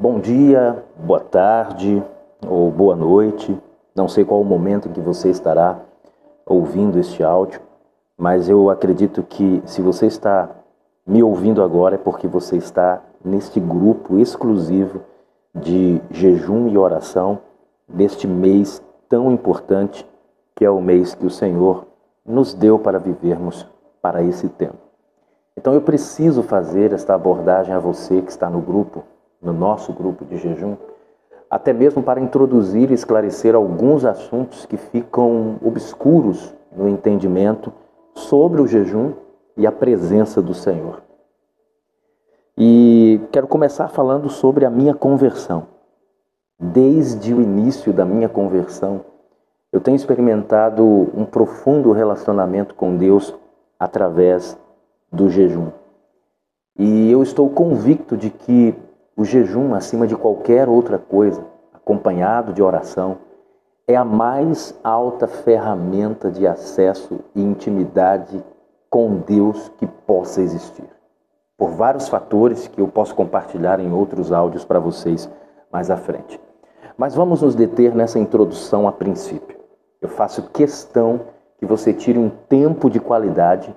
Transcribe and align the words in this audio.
Bom 0.00 0.20
dia, 0.20 0.84
boa 0.96 1.18
tarde 1.18 2.00
ou 2.46 2.70
boa 2.70 2.94
noite. 2.94 3.60
Não 3.96 4.06
sei 4.06 4.24
qual 4.24 4.40
o 4.40 4.44
momento 4.44 4.88
em 4.88 4.92
que 4.92 5.00
você 5.00 5.28
estará 5.28 5.80
ouvindo 6.46 7.00
este 7.00 7.24
áudio, 7.24 7.60
mas 8.16 8.48
eu 8.48 8.70
acredito 8.70 9.24
que 9.24 9.60
se 9.66 9.82
você 9.82 10.06
está 10.06 10.50
me 11.04 11.20
ouvindo 11.20 11.64
agora 11.64 11.96
é 11.96 11.98
porque 11.98 12.28
você 12.28 12.56
está 12.56 13.02
neste 13.24 13.58
grupo 13.58 14.20
exclusivo 14.20 15.00
de 15.52 16.00
jejum 16.12 16.68
e 16.68 16.78
oração 16.78 17.40
neste 17.88 18.28
mês 18.28 18.80
tão 19.08 19.32
importante 19.32 20.08
que 20.54 20.64
é 20.64 20.70
o 20.70 20.80
mês 20.80 21.12
que 21.12 21.26
o 21.26 21.30
Senhor 21.30 21.88
nos 22.24 22.54
deu 22.54 22.78
para 22.78 23.00
vivermos 23.00 23.66
para 24.00 24.22
esse 24.22 24.48
tempo. 24.48 24.78
Então 25.56 25.74
eu 25.74 25.80
preciso 25.80 26.40
fazer 26.44 26.92
esta 26.92 27.16
abordagem 27.16 27.74
a 27.74 27.80
você 27.80 28.22
que 28.22 28.30
está 28.30 28.48
no 28.48 28.60
grupo, 28.60 29.02
no 29.40 29.52
nosso 29.52 29.92
grupo 29.92 30.24
de 30.24 30.36
jejum, 30.36 30.76
até 31.50 31.72
mesmo 31.72 32.02
para 32.02 32.20
introduzir 32.20 32.90
e 32.90 32.94
esclarecer 32.94 33.54
alguns 33.54 34.04
assuntos 34.04 34.66
que 34.66 34.76
ficam 34.76 35.58
obscuros 35.64 36.54
no 36.76 36.88
entendimento 36.88 37.72
sobre 38.14 38.60
o 38.60 38.66
jejum 38.66 39.12
e 39.56 39.66
a 39.66 39.72
presença 39.72 40.42
do 40.42 40.52
Senhor. 40.52 41.02
E 42.56 43.20
quero 43.30 43.46
começar 43.46 43.88
falando 43.88 44.28
sobre 44.28 44.64
a 44.64 44.70
minha 44.70 44.94
conversão. 44.94 45.68
Desde 46.58 47.32
o 47.32 47.40
início 47.40 47.92
da 47.92 48.04
minha 48.04 48.28
conversão, 48.28 49.04
eu 49.72 49.80
tenho 49.80 49.94
experimentado 49.94 50.84
um 50.84 51.24
profundo 51.24 51.92
relacionamento 51.92 52.74
com 52.74 52.96
Deus 52.96 53.34
através 53.78 54.58
do 55.12 55.30
jejum. 55.30 55.68
E 56.76 57.10
eu 57.10 57.22
estou 57.22 57.48
convicto 57.48 58.16
de 58.16 58.30
que 58.30 58.74
o 59.18 59.24
jejum, 59.24 59.74
acima 59.74 60.06
de 60.06 60.14
qualquer 60.14 60.68
outra 60.68 60.96
coisa, 60.96 61.44
acompanhado 61.74 62.52
de 62.52 62.62
oração, 62.62 63.18
é 63.84 63.96
a 63.96 64.04
mais 64.04 64.78
alta 64.84 65.26
ferramenta 65.26 66.30
de 66.30 66.46
acesso 66.46 67.18
e 67.34 67.42
intimidade 67.42 68.44
com 68.88 69.16
Deus 69.16 69.72
que 69.76 69.88
possa 69.88 70.40
existir. 70.40 70.88
Por 71.56 71.70
vários 71.70 72.08
fatores 72.08 72.68
que 72.68 72.80
eu 72.80 72.86
posso 72.86 73.12
compartilhar 73.12 73.80
em 73.80 73.92
outros 73.92 74.30
áudios 74.30 74.64
para 74.64 74.78
vocês 74.78 75.28
mais 75.72 75.90
à 75.90 75.96
frente. 75.96 76.40
Mas 76.96 77.16
vamos 77.16 77.42
nos 77.42 77.56
deter 77.56 77.96
nessa 77.96 78.20
introdução 78.20 78.86
a 78.86 78.92
princípio. 78.92 79.58
Eu 80.00 80.08
faço 80.08 80.48
questão 80.50 81.22
que 81.58 81.66
você 81.66 81.92
tire 81.92 82.20
um 82.20 82.30
tempo 82.48 82.88
de 82.88 83.00
qualidade 83.00 83.74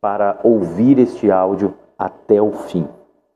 para 0.00 0.38
ouvir 0.42 0.98
este 0.98 1.30
áudio 1.30 1.74
até 1.98 2.40
o 2.40 2.50
fim. 2.50 2.88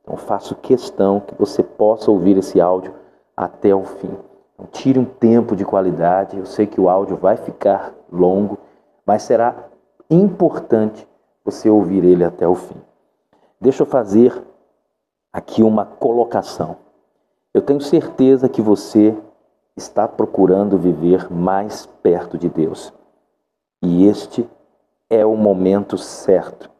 Então, 0.09 0.17
faço 0.17 0.55
questão 0.55 1.21
que 1.21 1.35
você 1.35 1.63
possa 1.63 2.11
ouvir 2.11 2.39
esse 2.39 2.59
áudio 2.59 2.95
até 3.37 3.75
o 3.75 3.85
fim. 3.85 4.17
Então, 4.55 4.67
tire 4.73 4.99
um 4.99 5.05
tempo 5.05 5.55
de 5.55 5.67
qualidade. 5.67 6.39
Eu 6.39 6.47
sei 6.47 6.67
que 6.67 6.81
o 6.81 6.89
áudio 6.89 7.15
vai 7.15 7.37
ficar 7.37 7.93
longo, 8.11 8.57
mas 9.05 9.25
será 9.25 9.69
importante 10.09 11.07
você 11.45 11.69
ouvir 11.69 12.03
ele 12.05 12.25
até 12.25 12.49
o 12.49 12.55
fim. 12.55 12.81
Deixa 13.61 13.83
eu 13.83 13.87
fazer 13.87 14.43
aqui 15.31 15.63
uma 15.63 15.85
colocação. 15.85 16.79
Eu 17.53 17.61
tenho 17.61 17.81
certeza 17.83 18.49
que 18.49 18.63
você 18.63 19.15
está 19.77 20.09
procurando 20.09 20.79
viver 20.79 21.31
mais 21.31 21.85
perto 21.85 22.39
de 22.39 22.49
Deus. 22.49 22.95
E 23.83 24.07
este 24.07 24.49
é 25.11 25.27
o 25.27 25.37
momento 25.37 25.99
certo 25.99 26.71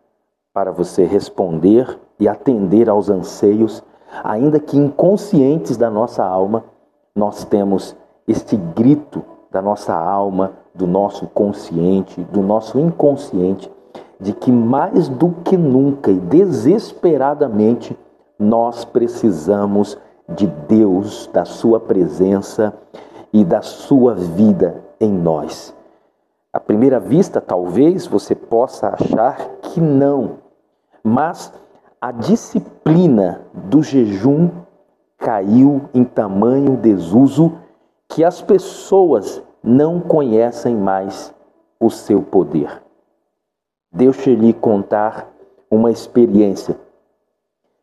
para 0.51 0.73
você 0.73 1.05
responder 1.05 2.08
e 2.19 2.29
atender 2.29 2.89
aos 2.89 3.09
anseios, 3.09 3.83
ainda 4.25 4.59
que 4.59 4.77
inconscientes 4.77 5.77
da 5.77 5.91
nossa 5.91 6.25
alma, 6.25 6.65
nós 7.15 7.45
temos 7.45 7.97
este 8.27 8.57
grito 8.57 9.23
da 9.51 9.63
nossa 9.63 9.95
alma, 9.95 10.53
do 10.75 10.87
nosso 10.87 11.27
consciente, 11.29 12.23
do 12.25 12.43
nosso 12.43 12.79
inconsciente, 12.79 13.71
de 14.21 14.33
que 14.33 14.53
mais 14.53 15.09
do 15.09 15.31
que 15.45 15.57
nunca 15.57 16.11
e 16.11 16.19
desesperadamente 16.19 17.97
nós 18.39 18.85
precisamos 18.85 19.99
de 20.29 20.47
Deus, 20.47 21.29
da 21.33 21.45
Sua 21.45 21.81
presença 21.81 22.75
e 23.33 23.45
da 23.45 23.63
Sua 23.63 24.15
vida 24.15 24.83
em 25.01 25.11
nós. 25.11 25.75
À 26.53 26.61
primeira 26.61 26.99
vista, 26.99 27.41
talvez 27.41 28.07
você 28.07 28.35
possa 28.35 28.89
achar 28.89 29.37
que 29.63 29.81
não, 29.81 30.39
mas 31.03 31.53
a 32.01 32.13
disciplina 32.13 33.43
do 33.53 33.83
jejum 33.83 34.51
caiu 35.17 35.89
em 35.93 36.05
tamanho 36.05 36.77
desuso 36.77 37.59
que 38.09 38.25
as 38.25 38.41
pessoas 38.41 39.43
não 39.63 40.01
conhecem 40.01 40.77
mais 40.77 41.35
o 41.81 41.91
seu 41.91 42.23
poder. 42.23 42.83
Deixe 43.93 44.35
lhe 44.35 44.53
contar 44.53 45.29
uma 45.71 45.91
experiência. 45.91 46.79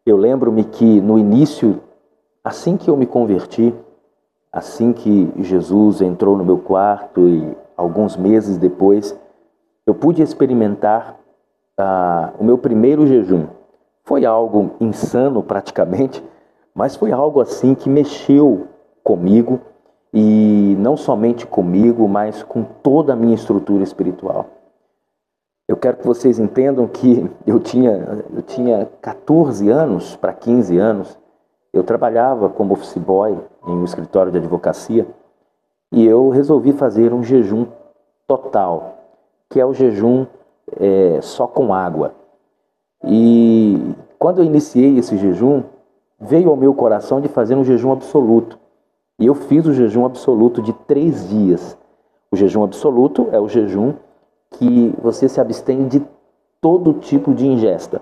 Eu 0.06 0.18
lembro-me 0.18 0.64
que 0.64 1.02
no 1.02 1.18
início 1.18 1.82
Assim 2.46 2.78
que 2.78 2.88
eu 2.88 2.96
me 2.96 3.08
converti, 3.08 3.74
assim 4.53 4.94
que 4.94 5.34
Jesus 5.38 6.00
entrou 6.00 6.38
no 6.38 6.46
meu 6.46 6.59
quarto 6.59 7.28
e 7.28 7.58
alguns 7.76 8.16
meses 8.16 8.59
depois, 8.59 9.20
eu 9.84 9.96
pude 9.96 10.22
experimentar 10.22 11.20
ah, 11.76 12.34
o 12.40 12.44
meu 12.44 12.56
primeiro 12.56 13.08
jejum. 13.08 13.47
Foi 14.06 14.26
algo 14.26 14.72
insano 14.80 15.44
praticamente, 15.44 16.24
mas 16.74 16.96
foi 16.96 17.12
algo 17.12 17.42
assim 17.42 17.76
que 17.76 17.90
mexeu 17.90 18.68
comigo 19.04 19.60
e 20.14 20.76
não 20.80 20.96
somente 20.96 21.46
comigo, 21.46 22.08
mas 22.08 22.44
com 22.44 22.64
toda 22.64 23.14
a 23.14 23.16
minha 23.16 23.36
estrutura 23.36 23.84
espiritual. 23.84 24.46
Eu 25.68 25.76
quero 25.76 25.98
que 25.98 26.06
vocês 26.06 26.40
entendam 26.40 26.88
que 26.88 27.30
eu 27.46 27.60
tinha, 27.60 28.24
eu 28.34 28.42
tinha 28.42 28.90
14 29.02 29.70
anos 29.70 30.16
para 30.16 30.34
15 30.34 30.78
anos 30.78 31.18
eu 31.76 31.84
trabalhava 31.84 32.48
como 32.48 32.74
office 32.74 32.98
boy 32.98 33.38
em 33.68 33.72
um 33.72 33.84
escritório 33.84 34.32
de 34.32 34.38
advocacia 34.38 35.06
e 35.92 36.06
eu 36.06 36.30
resolvi 36.30 36.72
fazer 36.72 37.14
um 37.14 37.22
jejum 37.22 37.68
total, 38.26 38.98
que 39.50 39.60
é 39.60 39.66
o 39.66 39.74
jejum 39.74 40.26
é, 40.80 41.20
só 41.22 41.46
com 41.46 41.74
água. 41.74 42.16
E 43.06 43.96
quando 44.18 44.40
eu 44.40 44.46
iniciei 44.46 44.98
esse 44.98 45.18
jejum, 45.18 45.64
veio 46.20 46.50
ao 46.50 46.56
meu 46.56 46.74
coração 46.74 47.22
de 47.22 47.28
fazer 47.28 47.56
um 47.56 47.64
jejum 47.64 47.92
absoluto. 47.92 48.60
E 49.20 49.26
eu 49.26 49.36
fiz 49.36 49.66
o 49.66 49.74
jejum 49.74 50.06
absoluto 50.06 50.62
de 50.62 50.74
três 50.74 51.30
dias. 51.30 51.78
O 52.32 52.36
jejum 52.36 52.64
absoluto 52.64 53.30
é 53.32 53.40
o 53.40 53.48
jejum 53.48 53.94
que 54.52 54.94
você 55.02 55.30
se 55.30 55.40
abstém 55.40 55.88
de 55.88 56.02
todo 56.60 56.94
tipo 56.94 57.34
de 57.34 57.48
ingesta. 57.48 58.02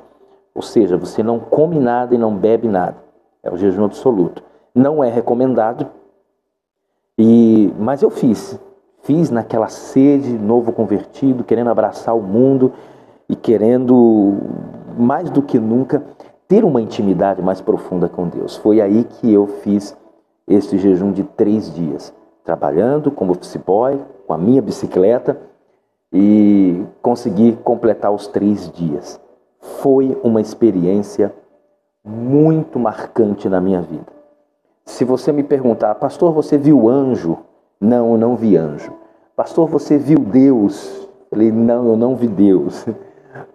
Ou 0.56 0.62
seja, 0.62 0.98
você 0.98 1.22
não 1.22 1.40
come 1.40 1.80
nada 1.80 2.16
e 2.16 2.18
não 2.18 2.36
bebe 2.36 2.68
nada. 2.68 2.98
É 3.42 3.52
o 3.52 3.58
jejum 3.58 3.84
absoluto. 3.84 4.44
Não 4.74 5.04
é 5.04 5.10
recomendado, 5.10 5.88
e 7.18 7.72
mas 7.78 8.02
eu 8.02 8.10
fiz. 8.10 8.60
Fiz 9.04 9.30
naquela 9.30 9.68
sede, 9.68 10.38
novo 10.38 10.72
convertido, 10.72 11.44
querendo 11.44 11.70
abraçar 11.70 12.16
o 12.16 12.22
mundo 12.22 12.72
e 13.28 13.36
querendo, 13.36 14.38
mais 14.98 15.30
do 15.30 15.42
que 15.42 15.60
nunca, 15.60 16.04
ter 16.48 16.64
uma 16.64 16.82
intimidade 16.82 17.42
mais 17.42 17.62
profunda 17.62 18.08
com 18.08 18.28
Deus. 18.28 18.56
Foi 18.58 18.82
aí 18.82 19.04
que 19.04 19.32
eu 19.32 19.48
fiz 19.48 19.98
esse 20.48 20.78
jejum 20.78 21.12
de 21.12 21.24
três 21.24 21.74
dias, 21.74 22.14
trabalhando 22.44 23.12
como 23.12 23.32
office 23.32 23.56
boy, 23.58 24.00
com 24.28 24.34
a 24.34 24.38
minha 24.38 24.62
bicicleta 24.62 25.40
e 26.12 26.86
consegui 27.02 27.58
completar 27.64 28.12
os 28.12 28.28
três 28.28 28.70
dias. 28.72 29.20
Foi 29.60 30.18
uma 30.24 30.42
experiência 30.42 31.34
muito 32.06 32.78
marcante 32.78 33.48
na 33.48 33.62
minha 33.62 33.82
vida. 33.82 34.12
Se 34.86 35.06
você 35.06 35.32
me 35.32 35.44
perguntar, 35.44 35.96
pastor, 35.96 36.34
você 36.34 36.58
viu 36.58 36.90
anjo? 36.90 37.38
Não, 37.80 38.12
eu 38.12 38.18
não 38.18 38.36
vi 38.36 38.58
anjo. 38.58 38.94
Pastor, 39.36 39.68
você 39.68 39.98
viu 39.98 40.20
Deus? 40.20 41.00
Eu 41.02 41.28
falei, 41.30 41.52
não, 41.52 41.88
eu 41.88 41.98
não 41.98 42.16
vi 42.16 42.28
Deus. 42.28 42.86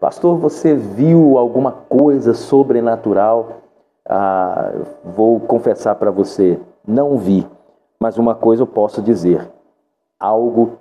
Pastor, 0.00 0.36
você 0.36 0.75
viu 0.75 1.38
alguma 1.38 1.70
coisa 1.70 2.34
sobrenatural? 2.34 3.58
Ah, 4.04 4.72
vou 5.04 5.38
confessar 5.38 5.94
para 5.94 6.10
você, 6.10 6.58
não 6.86 7.16
vi. 7.16 7.46
Mas 8.00 8.19
uma 8.19 8.34
coisa 8.34 8.62
eu 8.62 8.66
posso 8.66 9.00
dizer: 9.00 9.48
algo 10.19 10.78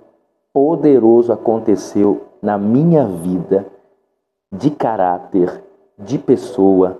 poderoso 0.52 1.32
aconteceu 1.32 2.26
na 2.42 2.58
minha 2.58 3.06
vida, 3.06 3.66
de 4.50 4.70
caráter, 4.70 5.62
de 5.96 6.18
pessoa, 6.18 6.98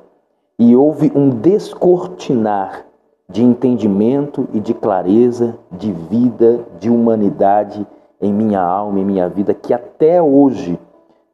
e 0.57 0.77
houve 0.77 1.11
um 1.15 1.31
descortinar 1.31 2.85
de 3.29 3.43
entendimento 3.43 4.49
e 4.53 4.61
de 4.61 4.73
clareza, 4.73 5.59
de 5.73 5.91
vida, 5.93 6.61
de 6.79 6.89
humanidade 6.91 7.85
em 8.21 8.33
minha 8.33 8.61
alma, 8.61 9.01
em 9.01 9.05
minha 9.05 9.29
vida, 9.29 9.53
que 9.53 9.75
até 9.75 10.23
hoje 10.23 10.79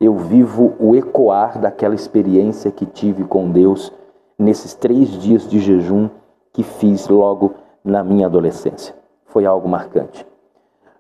eu 0.05 0.17
vivo 0.17 0.75
o 0.79 0.95
ecoar 0.95 1.59
daquela 1.59 1.95
experiência 1.95 2.71
que 2.71 2.87
tive 2.87 3.25
com 3.25 3.51
Deus 3.51 3.93
nesses 4.39 4.75
três 4.75 5.09
dias 5.11 5.49
de 5.49 5.59
jejum 5.59 6.09
que 6.53 6.63
fiz 6.63 7.09
logo 7.09 7.55
na 7.85 8.05
minha 8.05 8.27
adolescência. 8.27 8.95
Foi 9.27 9.47
algo 9.47 9.69
marcante. 9.69 10.27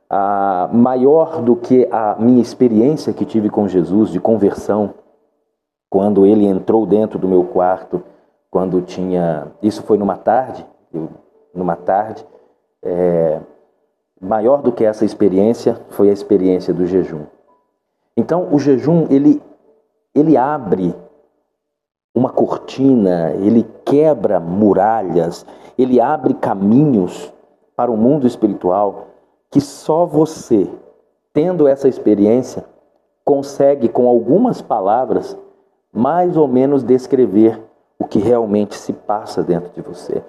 Ah, 0.09 0.69
maior 0.73 1.43
do 1.43 1.57
que 1.57 1.89
a 1.91 2.17
minha 2.19 2.43
experiência 2.43 3.13
que 3.13 3.25
tive 3.25 3.51
com 3.51 3.67
Jesus 3.67 4.11
de 4.11 4.21
conversão, 4.21 4.95
quando 5.91 6.27
ele 6.27 6.47
entrou 6.47 6.87
dentro 6.87 7.19
do 7.19 7.29
meu 7.29 7.45
quarto, 7.45 8.03
quando 8.51 8.81
tinha. 8.83 9.49
Isso 9.63 9.83
foi 9.83 9.99
numa 9.99 10.17
tarde, 10.17 10.67
eu, 10.93 11.09
numa 11.55 11.77
tarde. 11.77 12.27
É, 12.83 13.41
maior 14.21 14.63
do 14.63 14.73
que 14.73 14.85
essa 14.85 15.05
experiência 15.05 15.81
foi 15.91 16.11
a 16.11 16.13
experiência 16.13 16.73
do 16.73 16.87
jejum. 16.87 17.25
Então, 18.17 18.49
o 18.53 18.59
jejum 18.59 19.07
ele 19.11 19.43
ele 20.15 20.37
abre 20.37 20.95
uma 22.15 22.31
cortina, 22.31 23.33
ele 23.33 23.67
quebra 23.85 24.39
muralhas, 24.39 25.45
ele 25.77 26.01
abre 26.01 26.35
caminhos 26.35 27.33
para 27.75 27.91
o 27.91 27.97
mundo 27.97 28.27
espiritual 28.27 29.09
que 29.51 29.61
só 29.61 30.07
você, 30.07 30.71
tendo 31.33 31.67
essa 31.67 31.89
experiência, 31.89 32.65
consegue 33.25 33.89
com 33.89 34.09
algumas 34.09 34.63
palavras 34.63 35.37
mais 35.93 36.37
ou 36.37 36.47
menos 36.47 36.83
descrever 36.83 37.61
o 37.99 38.05
que 38.05 38.19
realmente 38.19 38.77
se 38.77 38.93
passa 38.93 39.43
dentro 39.43 39.71
de 39.73 39.81
você. 39.81 40.23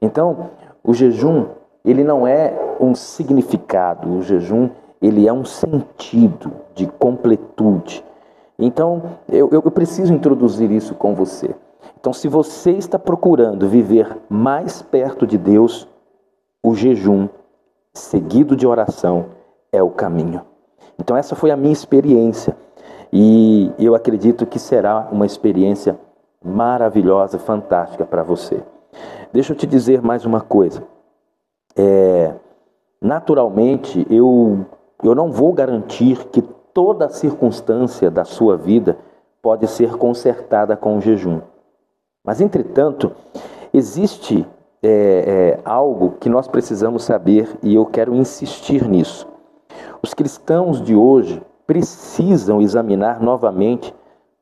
Então, 0.00 0.50
o 0.82 0.92
jejum, 0.92 1.46
ele 1.84 2.02
não 2.02 2.26
é 2.26 2.52
um 2.80 2.94
significado, 2.94 4.10
o 4.10 4.22
jejum, 4.22 4.68
ele 5.02 5.26
é 5.26 5.32
um 5.32 5.44
sentido 5.44 6.52
de 6.74 6.86
completude. 6.86 8.04
Então, 8.58 9.02
eu, 9.28 9.50
eu 9.50 9.70
preciso 9.70 10.14
introduzir 10.14 10.70
isso 10.70 10.94
com 10.94 11.14
você. 11.14 11.54
Então, 11.98 12.12
se 12.12 12.28
você 12.28 12.72
está 12.72 12.98
procurando 12.98 13.68
viver 13.68 14.16
mais 14.28 14.80
perto 14.80 15.26
de 15.26 15.36
Deus, 15.36 15.88
o 16.62 16.74
jejum, 16.74 17.28
seguido 17.92 18.54
de 18.54 18.66
oração, 18.66 19.26
é 19.72 19.82
o 19.82 19.90
caminho. 19.90 20.42
Então, 20.98 21.16
essa 21.16 21.34
foi 21.34 21.50
a 21.50 21.56
minha 21.56 21.72
experiência. 21.72 22.56
E 23.12 23.72
eu 23.78 23.94
acredito 23.94 24.46
que 24.46 24.58
será 24.58 25.08
uma 25.10 25.26
experiência 25.26 25.98
maravilhosa, 26.42 27.38
fantástica 27.38 28.06
para 28.06 28.22
você. 28.22 28.62
Deixa 29.32 29.52
eu 29.52 29.56
te 29.56 29.66
dizer 29.66 30.00
mais 30.00 30.24
uma 30.24 30.40
coisa. 30.40 30.82
É, 31.76 32.34
naturalmente, 33.00 34.06
eu, 34.10 34.64
eu 35.08 35.14
não 35.14 35.30
vou 35.30 35.52
garantir 35.52 36.26
que 36.28 36.42
toda 36.72 37.08
circunstância 37.08 38.10
da 38.10 38.24
sua 38.24 38.56
vida 38.56 38.96
pode 39.40 39.66
ser 39.66 39.96
consertada 39.96 40.76
com 40.76 40.96
o 40.96 41.00
jejum. 41.00 41.40
Mas, 42.24 42.40
entretanto, 42.40 43.12
existe 43.72 44.46
é, 44.82 44.88
é, 44.88 45.60
algo 45.64 46.12
que 46.20 46.28
nós 46.28 46.46
precisamos 46.46 47.04
saber 47.04 47.48
e 47.62 47.74
eu 47.74 47.84
quero 47.86 48.14
insistir 48.14 48.88
nisso. 48.88 49.26
Os 50.02 50.14
cristãos 50.14 50.80
de 50.80 50.94
hoje 50.94 51.42
precisam 51.66 52.60
examinar 52.60 53.20
novamente 53.20 53.94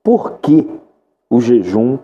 por 0.03 0.39
que 0.39 0.69
o 1.29 1.41
jejum, 1.41 1.99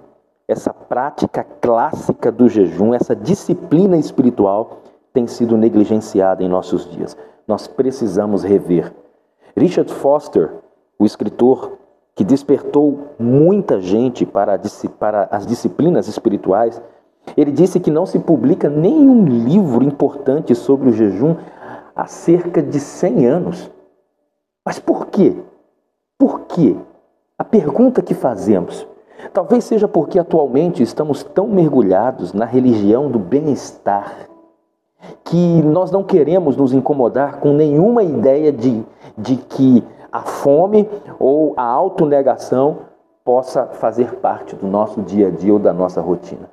essa 0.46 0.72
prática 0.72 1.44
clássica 1.60 2.30
do 2.30 2.48
jejum, 2.48 2.94
essa 2.94 3.16
disciplina 3.16 3.96
espiritual 3.96 4.82
tem 5.12 5.26
sido 5.26 5.56
negligenciada 5.56 6.42
em 6.42 6.48
nossos 6.48 6.88
dias. 6.90 7.16
Nós 7.46 7.66
precisamos 7.66 8.42
rever. 8.42 8.92
Richard 9.56 9.92
Foster, 9.92 10.52
o 10.98 11.04
escritor 11.04 11.78
que 12.14 12.24
despertou 12.24 13.14
muita 13.18 13.80
gente 13.80 14.24
para, 14.24 14.58
para 14.98 15.28
as 15.30 15.46
disciplinas 15.46 16.08
espirituais, 16.08 16.80
ele 17.36 17.52
disse 17.52 17.78
que 17.78 17.90
não 17.90 18.06
se 18.06 18.18
publica 18.18 18.68
nenhum 18.68 19.24
livro 19.24 19.84
importante 19.84 20.54
sobre 20.54 20.88
o 20.88 20.92
jejum 20.92 21.36
há 21.94 22.06
cerca 22.06 22.62
de 22.62 22.80
100 22.80 23.26
anos. 23.26 23.70
Mas 24.64 24.78
por 24.78 25.06
quê? 25.06 25.36
Por 26.18 26.40
quê? 26.46 26.76
A 27.38 27.44
pergunta 27.44 28.02
que 28.02 28.14
fazemos. 28.14 28.86
Talvez 29.32 29.64
seja 29.64 29.86
porque 29.86 30.18
atualmente 30.18 30.82
estamos 30.82 31.22
tão 31.22 31.46
mergulhados 31.46 32.32
na 32.32 32.44
religião 32.44 33.10
do 33.10 33.18
bem-estar 33.18 34.25
que 35.24 35.62
nós 35.62 35.90
não 35.90 36.02
queremos 36.02 36.56
nos 36.56 36.72
incomodar 36.72 37.40
com 37.40 37.52
nenhuma 37.52 38.02
ideia 38.02 38.52
de, 38.52 38.84
de 39.16 39.36
que 39.36 39.84
a 40.10 40.22
fome 40.22 40.88
ou 41.18 41.52
a 41.56 41.64
autonegação 41.64 42.78
possa 43.24 43.66
fazer 43.66 44.16
parte 44.16 44.54
do 44.54 44.66
nosso 44.66 45.02
dia 45.02 45.28
a 45.28 45.30
dia 45.30 45.52
ou 45.52 45.58
da 45.58 45.72
nossa 45.72 46.00
rotina. 46.00 46.48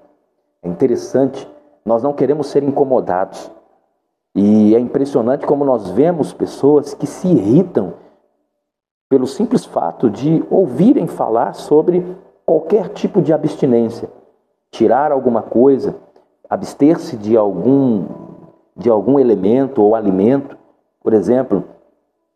É 0.61 0.67
interessante, 0.67 1.47
nós 1.85 2.01
não 2.01 2.13
queremos 2.13 2.47
ser 2.47 2.63
incomodados. 2.63 3.51
E 4.35 4.75
é 4.75 4.79
impressionante 4.79 5.45
como 5.45 5.63
nós 5.63 5.89
vemos 5.89 6.33
pessoas 6.33 6.93
que 6.93 7.05
se 7.05 7.27
irritam 7.27 7.93
pelo 9.07 9.27
simples 9.27 9.63
fato 9.63 10.09
de 10.09 10.43
ouvirem 10.49 11.05
falar 11.05 11.53
sobre 11.53 12.03
qualquer 12.43 12.89
tipo 12.89 13.21
de 13.21 13.31
abstinência, 13.31 14.09
tirar 14.71 15.11
alguma 15.11 15.43
coisa, 15.43 15.95
abster-se 16.49 17.15
de 17.15 17.37
algum 17.37 18.22
de 18.75 18.89
algum 18.89 19.19
elemento 19.19 19.81
ou 19.81 19.95
alimento. 19.95 20.57
Por 21.01 21.13
exemplo, 21.13 21.63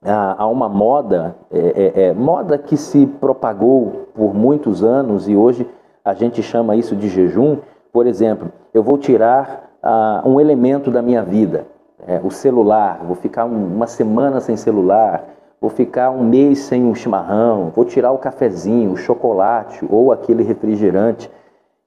há 0.04 0.48
uma 0.48 0.70
moda, 0.70 1.36
é, 1.52 1.60
é, 1.60 2.04
é, 2.04 2.14
moda 2.14 2.58
que 2.58 2.78
se 2.78 3.06
propagou 3.06 4.08
por 4.14 4.34
muitos 4.34 4.84
anos 4.84 5.28
e 5.28 5.36
hoje 5.36 5.68
a 6.04 6.14
gente 6.14 6.42
chama 6.42 6.76
isso 6.76 6.96
de 6.96 7.10
jejum. 7.10 7.58
Por 7.92 8.06
exemplo, 8.06 8.52
eu 8.74 8.84
vou 8.84 8.98
tirar 8.98 9.72
ah, 9.82 10.22
um 10.26 10.40
elemento 10.40 10.92
da 10.92 11.02
minha 11.02 11.24
vida, 11.24 11.66
é, 12.06 12.20
o 12.24 12.30
celular, 12.30 13.02
vou 13.04 13.16
ficar 13.16 13.46
um, 13.46 13.76
uma 13.76 13.88
semana 13.88 14.40
sem 14.40 14.56
celular, 14.56 15.26
vou 15.60 15.70
ficar 15.70 16.12
um 16.12 16.24
mês 16.24 16.60
sem 16.60 16.86
um 16.86 16.94
chimarrão, 16.94 17.72
vou 17.76 17.84
tirar 17.84 18.12
o 18.12 18.18
cafezinho, 18.18 18.92
o 18.92 18.98
chocolate 18.98 19.86
ou 19.90 20.12
aquele 20.12 20.44
refrigerante. 20.44 21.30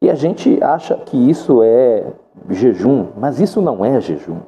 E 0.03 0.11
a 0.11 0.15
gente 0.15 0.63
acha 0.63 0.97
que 0.97 1.31
isso 1.31 1.63
é 1.63 2.07
jejum, 2.49 3.07
mas 3.17 3.41
isso 3.41 3.61
não 3.61 3.85
é 3.85 4.01
jejum. 4.01 4.39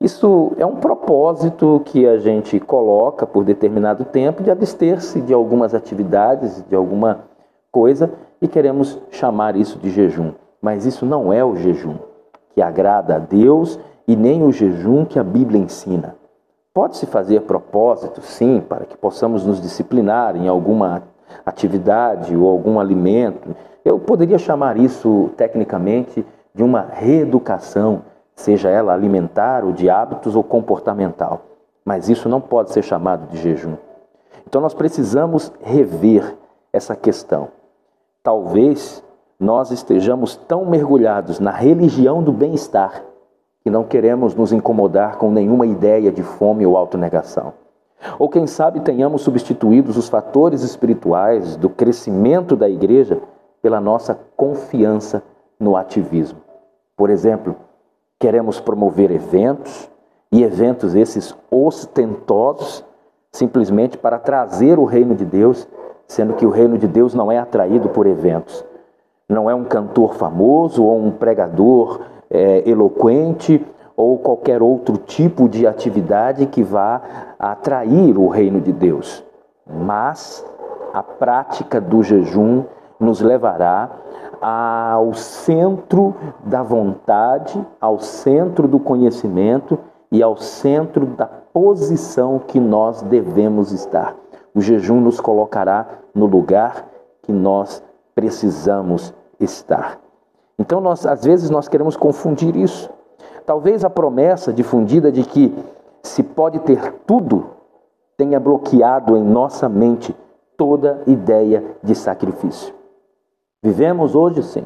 Isso 0.00 0.52
é 0.56 0.64
um 0.64 0.76
propósito 0.76 1.82
que 1.84 2.06
a 2.06 2.18
gente 2.18 2.60
coloca 2.60 3.26
por 3.26 3.44
determinado 3.44 4.04
tempo 4.04 4.42
de 4.42 4.50
abster-se 4.50 5.20
de 5.20 5.34
algumas 5.34 5.74
atividades, 5.74 6.64
de 6.68 6.76
alguma 6.76 7.24
coisa, 7.72 8.12
e 8.40 8.46
queremos 8.46 8.98
chamar 9.10 9.56
isso 9.56 9.78
de 9.78 9.90
jejum. 9.90 10.32
Mas 10.62 10.86
isso 10.86 11.04
não 11.04 11.32
é 11.32 11.44
o 11.44 11.56
jejum 11.56 11.96
que 12.54 12.62
agrada 12.62 13.16
a 13.16 13.18
Deus 13.18 13.78
e 14.06 14.14
nem 14.14 14.44
o 14.44 14.52
jejum 14.52 15.04
que 15.04 15.18
a 15.18 15.24
Bíblia 15.24 15.60
ensina. 15.60 16.16
Pode-se 16.72 17.06
fazer 17.06 17.42
propósito, 17.42 18.20
sim, 18.20 18.60
para 18.60 18.84
que 18.84 18.96
possamos 18.96 19.44
nos 19.44 19.60
disciplinar 19.60 20.36
em 20.36 20.46
alguma 20.46 21.02
atividade 21.44 22.36
ou 22.36 22.48
algum 22.48 22.78
alimento. 22.78 23.54
Eu 23.84 23.98
poderia 23.98 24.38
chamar 24.38 24.76
isso 24.76 25.30
tecnicamente 25.36 26.24
de 26.58 26.64
uma 26.64 26.80
reeducação, 26.80 28.02
seja 28.34 28.68
ela 28.68 28.92
alimentar, 28.92 29.64
ou 29.64 29.70
de 29.70 29.88
hábitos 29.88 30.34
ou 30.34 30.42
comportamental. 30.42 31.42
Mas 31.84 32.08
isso 32.08 32.28
não 32.28 32.40
pode 32.40 32.72
ser 32.72 32.82
chamado 32.82 33.28
de 33.28 33.38
jejum. 33.38 33.76
Então 34.44 34.60
nós 34.60 34.74
precisamos 34.74 35.52
rever 35.62 36.36
essa 36.72 36.96
questão. 36.96 37.46
Talvez 38.24 39.04
nós 39.38 39.70
estejamos 39.70 40.34
tão 40.34 40.64
mergulhados 40.64 41.38
na 41.38 41.52
religião 41.52 42.24
do 42.24 42.32
bem-estar 42.32 43.04
que 43.62 43.70
não 43.70 43.84
queremos 43.84 44.34
nos 44.34 44.52
incomodar 44.52 45.16
com 45.16 45.30
nenhuma 45.30 45.64
ideia 45.64 46.10
de 46.10 46.24
fome 46.24 46.66
ou 46.66 46.76
autonegação. 46.76 47.52
Ou 48.18 48.28
quem 48.28 48.48
sabe 48.48 48.80
tenhamos 48.80 49.22
substituído 49.22 49.90
os 49.90 50.08
fatores 50.08 50.62
espirituais 50.62 51.54
do 51.54 51.70
crescimento 51.70 52.56
da 52.56 52.68
igreja 52.68 53.20
pela 53.62 53.80
nossa 53.80 54.18
confiança 54.36 55.22
no 55.60 55.76
ativismo. 55.76 56.47
Por 56.98 57.10
exemplo, 57.10 57.54
queremos 58.18 58.58
promover 58.58 59.12
eventos, 59.12 59.88
e 60.32 60.42
eventos 60.42 60.96
esses 60.96 61.34
ostentosos, 61.48 62.84
simplesmente 63.30 63.96
para 63.96 64.18
trazer 64.18 64.80
o 64.80 64.84
reino 64.84 65.14
de 65.14 65.24
Deus, 65.24 65.66
sendo 66.08 66.34
que 66.34 66.44
o 66.44 66.50
reino 66.50 66.76
de 66.76 66.88
Deus 66.88 67.14
não 67.14 67.30
é 67.30 67.38
atraído 67.38 67.88
por 67.88 68.06
eventos. 68.06 68.64
Não 69.28 69.48
é 69.48 69.54
um 69.54 69.64
cantor 69.64 70.14
famoso 70.14 70.84
ou 70.84 70.98
um 70.98 71.12
pregador 71.12 72.00
é, 72.28 72.68
eloquente 72.68 73.64
ou 73.96 74.18
qualquer 74.18 74.60
outro 74.60 74.96
tipo 74.96 75.48
de 75.48 75.68
atividade 75.68 76.46
que 76.46 76.64
vá 76.64 77.00
atrair 77.38 78.18
o 78.18 78.26
reino 78.26 78.60
de 78.60 78.72
Deus. 78.72 79.24
Mas 79.64 80.44
a 80.92 81.02
prática 81.02 81.80
do 81.80 82.02
jejum 82.02 82.64
nos 82.98 83.20
levará 83.20 83.90
ao 84.40 85.14
centro 85.14 86.14
da 86.44 86.62
vontade, 86.62 87.64
ao 87.80 87.98
centro 87.98 88.68
do 88.68 88.78
conhecimento 88.78 89.78
e 90.10 90.22
ao 90.22 90.36
centro 90.36 91.06
da 91.06 91.26
posição 91.26 92.38
que 92.38 92.60
nós 92.60 93.02
devemos 93.02 93.72
estar. 93.72 94.14
O 94.54 94.60
jejum 94.60 95.00
nos 95.00 95.20
colocará 95.20 95.86
no 96.14 96.26
lugar 96.26 96.86
que 97.22 97.32
nós 97.32 97.82
precisamos 98.14 99.12
estar. 99.38 99.98
Então, 100.58 100.80
nós, 100.80 101.06
às 101.06 101.24
vezes, 101.24 101.50
nós 101.50 101.68
queremos 101.68 101.96
confundir 101.96 102.56
isso. 102.56 102.90
Talvez 103.46 103.84
a 103.84 103.90
promessa 103.90 104.52
difundida 104.52 105.12
de 105.12 105.22
que 105.22 105.54
se 106.02 106.22
pode 106.22 106.58
ter 106.60 106.92
tudo 107.06 107.46
tenha 108.16 108.40
bloqueado 108.40 109.16
em 109.16 109.22
nossa 109.22 109.68
mente 109.68 110.14
toda 110.56 111.00
ideia 111.06 111.64
de 111.82 111.94
sacrifício. 111.94 112.77
Vivemos 113.60 114.14
hoje, 114.14 114.40
sim, 114.44 114.64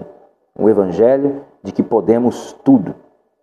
um 0.59 0.69
evangelho 0.69 1.43
de 1.63 1.73
que 1.73 1.83
podemos 1.83 2.53
tudo 2.63 2.95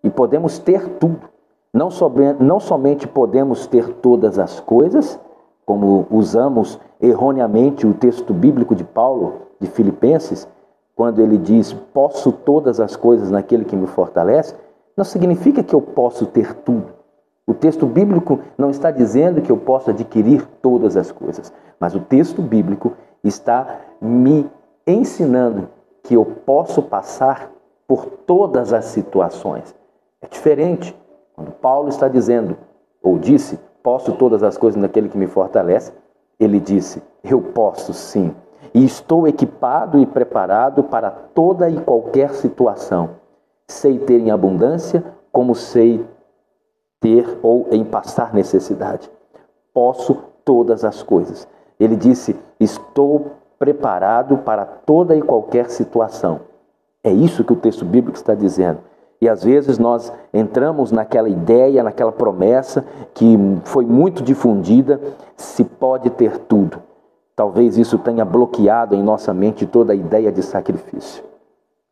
e 0.03 0.09
podemos 0.09 0.59
ter 0.59 0.87
tudo. 0.99 1.27
Não, 1.73 1.89
somente, 1.89 2.43
não 2.43 2.59
somente 2.59 3.07
podemos 3.07 3.65
ter 3.65 3.93
todas 3.95 4.37
as 4.37 4.59
coisas, 4.59 5.19
como 5.65 6.05
usamos 6.11 6.79
erroneamente 7.01 7.87
o 7.87 7.95
texto 7.95 8.31
bíblico 8.31 8.75
de 8.75 8.83
Paulo, 8.83 9.47
de 9.59 9.67
Filipenses, 9.67 10.47
quando 10.95 11.19
ele 11.19 11.37
diz: 11.37 11.73
Posso 11.73 12.31
todas 12.31 12.79
as 12.79 12.95
coisas 12.95 13.31
naquele 13.31 13.65
que 13.65 13.75
me 13.75 13.87
fortalece, 13.87 14.53
não 14.95 15.03
significa 15.03 15.63
que 15.63 15.73
eu 15.73 15.81
posso 15.81 16.27
ter 16.27 16.53
tudo. 16.53 16.93
O 17.47 17.55
texto 17.55 17.87
bíblico 17.87 18.39
não 18.55 18.69
está 18.69 18.91
dizendo 18.91 19.41
que 19.41 19.51
eu 19.51 19.57
posso 19.57 19.89
adquirir 19.89 20.45
todas 20.61 20.95
as 20.95 21.11
coisas, 21.11 21.51
mas 21.79 21.95
o 21.95 21.99
texto 21.99 22.39
bíblico 22.39 22.93
está 23.23 23.79
me 23.99 24.47
ensinando 24.91 25.69
que 26.03 26.15
eu 26.15 26.25
posso 26.25 26.81
passar 26.81 27.51
por 27.87 28.05
todas 28.05 28.73
as 28.73 28.85
situações. 28.85 29.75
É 30.21 30.27
diferente 30.27 30.95
quando 31.33 31.51
Paulo 31.51 31.89
está 31.89 32.07
dizendo, 32.07 32.57
ou 33.01 33.17
disse, 33.17 33.59
posso 33.81 34.13
todas 34.13 34.43
as 34.43 34.57
coisas 34.57 34.81
naquele 34.81 35.09
que 35.09 35.17
me 35.17 35.27
fortalece, 35.27 35.93
ele 36.39 36.59
disse, 36.59 37.01
eu 37.23 37.41
posso 37.41 37.93
sim 37.93 38.33
e 38.73 38.83
estou 38.85 39.27
equipado 39.27 39.99
e 39.99 40.05
preparado 40.05 40.83
para 40.83 41.09
toda 41.09 41.69
e 41.69 41.79
qualquer 41.81 42.33
situação. 42.33 43.11
Sei 43.67 43.97
ter 43.99 44.19
em 44.19 44.31
abundância, 44.31 45.03
como 45.31 45.55
sei 45.55 46.05
ter 46.99 47.37
ou 47.41 47.67
em 47.71 47.83
passar 47.83 48.33
necessidade. 48.33 49.09
Posso 49.73 50.15
todas 50.43 50.83
as 50.83 51.01
coisas. 51.01 51.47
Ele 51.79 51.95
disse: 51.95 52.35
Estou 52.59 53.31
preparado 53.59 54.37
para 54.37 54.65
toda 54.65 55.15
e 55.15 55.21
qualquer 55.21 55.69
situação. 55.69 56.39
É 57.03 57.11
isso 57.11 57.43
que 57.43 57.53
o 57.53 57.57
texto 57.57 57.83
bíblico 57.83 58.17
está 58.17 58.33
dizendo. 58.33 58.79
E 59.21 59.27
às 59.27 59.43
vezes 59.43 59.77
nós 59.77 60.13
entramos 60.33 60.91
naquela 60.91 61.27
ideia, 61.27 61.83
naquela 61.83 62.11
promessa 62.11 62.85
que 63.13 63.37
foi 63.65 63.85
muito 63.85 64.23
difundida: 64.23 64.99
se 65.35 65.63
pode 65.65 66.09
ter 66.09 66.37
tudo. 66.37 66.81
Talvez 67.35 67.77
isso 67.77 67.97
tenha 67.97 68.23
bloqueado 68.23 68.95
em 68.95 69.03
nossa 69.03 69.33
mente 69.33 69.65
toda 69.65 69.93
a 69.93 69.95
ideia 69.95 70.31
de 70.31 70.41
sacrifício. 70.41 71.23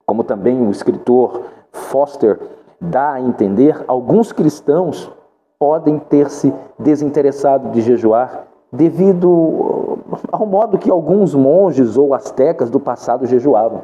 Como 0.05 0.23
também 0.23 0.65
o 0.65 0.71
escritor 0.71 1.43
Foster 1.71 2.39
dá 2.79 3.13
a 3.13 3.21
entender, 3.21 3.83
alguns 3.87 4.31
cristãos 4.31 5.11
podem 5.59 5.99
ter 5.99 6.29
se 6.29 6.53
desinteressado 6.79 7.69
de 7.71 7.81
jejuar 7.81 8.46
devido 8.71 9.99
ao 10.31 10.45
modo 10.45 10.77
que 10.77 10.89
alguns 10.89 11.33
monges 11.33 11.97
ou 11.97 12.13
astecas 12.13 12.69
do 12.69 12.79
passado 12.79 13.25
jejuavam. 13.25 13.81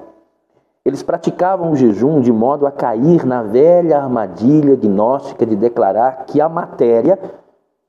Eles 0.86 1.02
praticavam 1.02 1.72
o 1.72 1.76
jejum 1.76 2.20
de 2.20 2.32
modo 2.32 2.68
a 2.68 2.72
cair 2.72 3.26
na 3.26 3.42
velha 3.42 3.98
armadilha 3.98 4.76
gnóstica 4.76 5.46
de 5.46 5.56
declarar 5.56 6.26
que 6.26 6.42
a 6.42 6.50
matéria, 6.50 7.18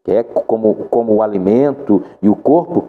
que 0.04 0.12
é 0.12 0.22
como, 0.22 0.74
como 0.90 1.14
o 1.14 1.22
alimento 1.22 2.02
e 2.22 2.28
o 2.28 2.36
corpo, 2.36 2.84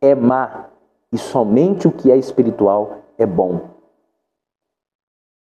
é 0.00 0.14
má 0.14 0.66
e 1.12 1.18
somente 1.18 1.88
o 1.88 1.92
que 1.92 2.10
é 2.10 2.16
espiritual 2.16 2.98
é 3.16 3.26
bom. 3.26 3.60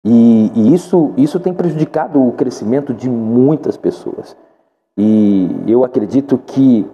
E, 0.05 0.53
e, 0.55 0.75
isso, 0.75 1.13
isso 1.17 1.41
tem 1.41 1.55
prejudicado 1.55 2.23
o 2.23 2.33
crescimento 2.33 2.93
de 2.93 3.09
muitas 3.09 3.77
pessoas. 3.77 4.37
E 4.97 5.49
eu 5.67 5.83
acredito 5.83 6.39
que, 6.39 6.87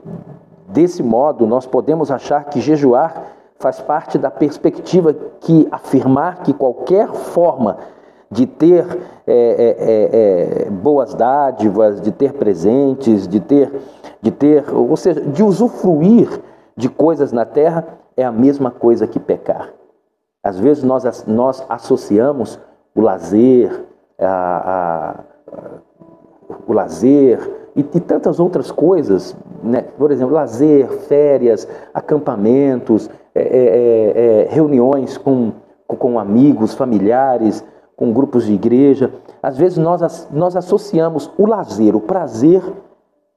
desse 0.72 1.02
modo, 1.02 1.46
nós 1.46 1.66
podemos 1.66 2.10
achar 2.10 2.44
que 2.44 2.60
jejuar 2.60 3.24
faz 3.58 3.80
parte 3.80 4.16
da 4.16 4.30
perspectiva 4.30 5.14
que 5.40 5.68
afirmar 5.70 6.42
que 6.42 6.54
qualquer 6.54 7.08
forma 7.08 7.76
de 8.30 8.46
ter 8.46 8.86
é, 9.26 9.34
é, 9.34 10.64
é, 10.64 10.66
é 10.66 10.70
boas 10.70 11.14
dádivas, 11.14 12.00
de 12.00 12.10
ter 12.10 12.32
presentes, 12.32 13.28
de 13.28 13.40
ter, 13.40 13.70
de 14.22 14.30
ter, 14.30 14.64
ou 14.72 14.96
seja, 14.96 15.20
de 15.20 15.42
usufruir 15.42 16.40
de 16.76 16.88
coisas 16.88 17.32
na 17.32 17.44
terra 17.44 17.86
é 18.16 18.24
a 18.24 18.32
mesma 18.32 18.70
coisa 18.70 19.06
que 19.06 19.18
pecar. 19.18 19.74
Às 20.42 20.58
vezes 20.58 20.82
nós, 20.82 21.26
nós 21.26 21.64
associamos 21.68 22.58
o 22.94 23.00
lazer, 23.00 23.84
a, 24.18 25.14
a, 25.46 25.80
o 26.66 26.72
lazer 26.72 27.59
e, 27.76 27.80
e, 27.80 28.00
tantas 28.00 28.40
outras 28.40 28.70
coisas, 28.70 29.36
né? 29.62 29.82
por 29.82 30.10
exemplo, 30.10 30.34
lazer, 30.34 30.88
férias, 30.88 31.68
acampamentos, 31.94 33.08
é, 33.34 33.42
é, 33.42 33.46
é, 33.46 34.42
é 34.42 34.48
reuniões 34.50 35.16
com, 35.16 35.52
com 35.86 36.18
amigos, 36.18 36.74
familiares, 36.74 37.64
com 37.96 38.12
grupos 38.12 38.46
de 38.46 38.54
igreja. 38.54 39.12
Às 39.42 39.56
vezes 39.56 39.78
nós, 39.78 40.28
nós 40.32 40.56
associamos 40.56 41.30
o 41.38 41.46
lazer, 41.46 41.94
o 41.94 42.00
prazer, 42.00 42.62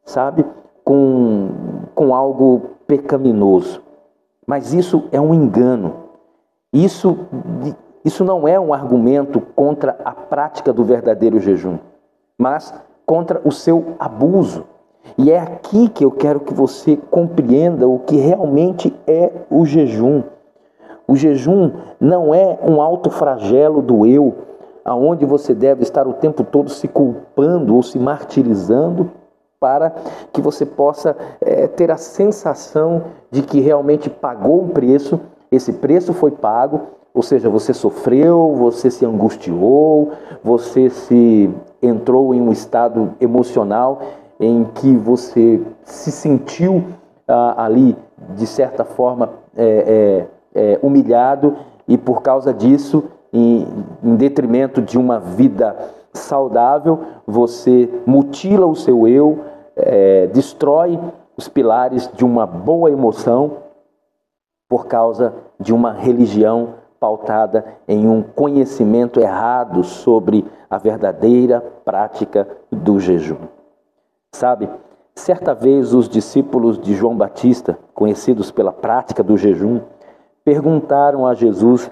sabe, 0.06 0.46
com, 0.84 1.50
com 1.94 2.16
algo 2.16 2.62
pecaminoso. 2.88 3.82
Mas 4.46 4.74
isso 4.74 5.04
é 5.12 5.20
um 5.20 5.34
engano. 5.34 6.04
Isso, 6.72 7.18
isso 8.04 8.24
não 8.24 8.48
é 8.48 8.60
um 8.60 8.74
argumento 8.74 9.40
contra 9.40 9.98
a 10.04 10.12
prática 10.12 10.74
do 10.74 10.84
verdadeiro 10.84 11.40
jejum, 11.40 11.78
mas 12.38 12.74
contra 13.06 13.42
o 13.44 13.52
seu 13.52 13.96
abuso. 14.00 14.66
E 15.18 15.32
é 15.32 15.40
aqui 15.40 15.90
que 15.90 16.04
eu 16.04 16.12
quero 16.12 16.40
que 16.40 16.54
você 16.54 16.98
compreenda 16.98 17.88
o 17.88 18.00
que 18.00 18.16
realmente 18.16 18.94
é 19.06 19.32
o 19.50 19.66
jejum. 19.66 20.24
O 21.08 21.16
jejum 21.16 21.72
não 22.00 22.34
é 22.34 22.58
um 22.64 22.82
alto 22.82 23.10
flagelo 23.10 23.82
do 23.82 24.06
eu, 24.06 24.34
aonde 24.86 25.26
você 25.26 25.54
deve 25.54 25.84
estar 25.84 26.08
o 26.08 26.14
tempo 26.14 26.44
todo 26.44 26.70
se 26.70 26.88
culpando 26.88 27.76
ou 27.76 27.84
se 27.84 28.00
martirizando 28.00 29.12
para 29.60 29.94
que 30.32 30.42
você 30.42 30.66
possa 30.66 31.16
é, 31.40 31.68
ter 31.68 31.90
a 31.90 31.98
sensação 31.98 33.04
de 33.32 33.42
que 33.42 33.60
realmente 33.62 34.10
pagou 34.10 34.62
um 34.62 34.70
preço, 34.70 35.20
esse 35.52 35.72
preço 35.72 36.14
foi 36.14 36.32
pago, 36.32 36.82
ou 37.14 37.22
seja, 37.22 37.50
você 37.50 37.74
sofreu, 37.74 38.56
você 38.56 38.90
se 38.90 39.06
angustiou, 39.06 40.12
você 40.44 40.90
se 40.90 41.50
entrou 41.84 42.34
em 42.34 42.42
um 42.42 42.52
estado 42.52 43.14
emocional 43.20 44.02
em 44.40 44.64
que 44.64 44.96
você 44.96 45.62
se 45.84 46.12
sentiu 46.12 46.84
ah, 47.28 47.66
ali, 47.66 47.96
de 48.36 48.48
certa 48.48 48.84
forma, 48.84 49.30
é, 49.56 50.28
é, 50.56 50.74
é, 50.74 50.80
humilhado 50.82 51.56
e 51.88 51.98
por 51.98 52.22
causa 52.22 52.54
disso, 52.54 53.04
em, 53.32 53.68
em 54.04 54.16
detrimento 54.16 54.82
de 54.82 54.98
uma 54.98 55.20
vida 55.20 55.76
saudável, 56.14 57.00
você 57.26 57.90
mutila 58.06 58.66
o 58.66 58.76
seu 58.76 59.08
eu, 59.08 59.40
é, 59.76 60.28
destrói 60.28 61.00
os 61.36 61.48
pilares 61.48 62.10
de 62.14 62.24
uma 62.24 62.46
boa 62.46 62.92
emoção 62.92 63.64
por 64.70 64.86
causa 64.88 65.34
de 65.60 65.74
uma 65.74 65.92
religião 65.92 66.76
pautada 67.04 67.66
em 67.86 68.08
um 68.08 68.24
conhecimento 68.24 69.20
errado 69.20 69.84
sobre 69.84 70.46
a 70.70 70.78
verdadeira 70.78 71.60
prática 71.84 72.48
do 72.72 72.98
jejum. 72.98 73.40
Sabe, 74.34 74.70
certa 75.14 75.54
vez 75.54 75.94
os 75.94 76.08
discípulos 76.08 76.80
de 76.80 76.94
João 76.96 77.18
Batista, 77.18 77.78
conhecidos 77.94 78.52
pela 78.52 78.72
prática 78.72 79.22
do 79.22 79.36
jejum, 79.36 79.82
perguntaram 80.46 81.28
a 81.28 81.34
Jesus 81.34 81.92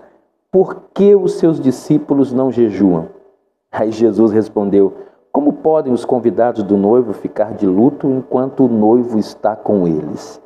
por 0.49 0.83
que 0.93 1.13
os 1.13 1.33
seus 1.33 1.59
discípulos 1.59 2.31
não 2.31 2.49
jejuam. 2.49 3.09
Aí 3.69 3.91
Jesus 3.91 4.31
respondeu: 4.31 4.93
como 5.29 5.51
podem 5.51 5.91
os 5.91 6.05
convidados 6.05 6.63
do 6.63 6.77
noivo 6.77 7.11
ficar 7.11 7.53
de 7.53 7.67
luto 7.67 8.07
enquanto 8.07 8.63
o 8.63 8.69
noivo 8.69 9.19
está 9.19 9.57
com 9.57 9.85
eles? 9.85 10.41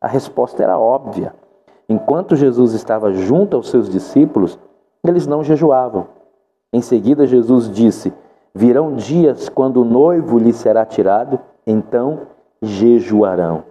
A 0.00 0.08
resposta 0.08 0.62
era 0.62 0.78
óbvia. 0.78 1.34
Enquanto 1.88 2.36
Jesus 2.36 2.74
estava 2.74 3.12
junto 3.12 3.56
aos 3.56 3.70
seus 3.70 3.88
discípulos, 3.88 4.58
eles 5.06 5.26
não 5.26 5.42
jejuavam. 5.42 6.08
Em 6.72 6.82
seguida, 6.82 7.26
Jesus 7.26 7.70
disse: 7.70 8.12
Virão 8.54 8.94
dias 8.94 9.48
quando 9.48 9.80
o 9.80 9.84
noivo 9.84 10.38
lhe 10.38 10.52
será 10.52 10.84
tirado, 10.84 11.40
então 11.66 12.22
jejuarão. 12.60 13.64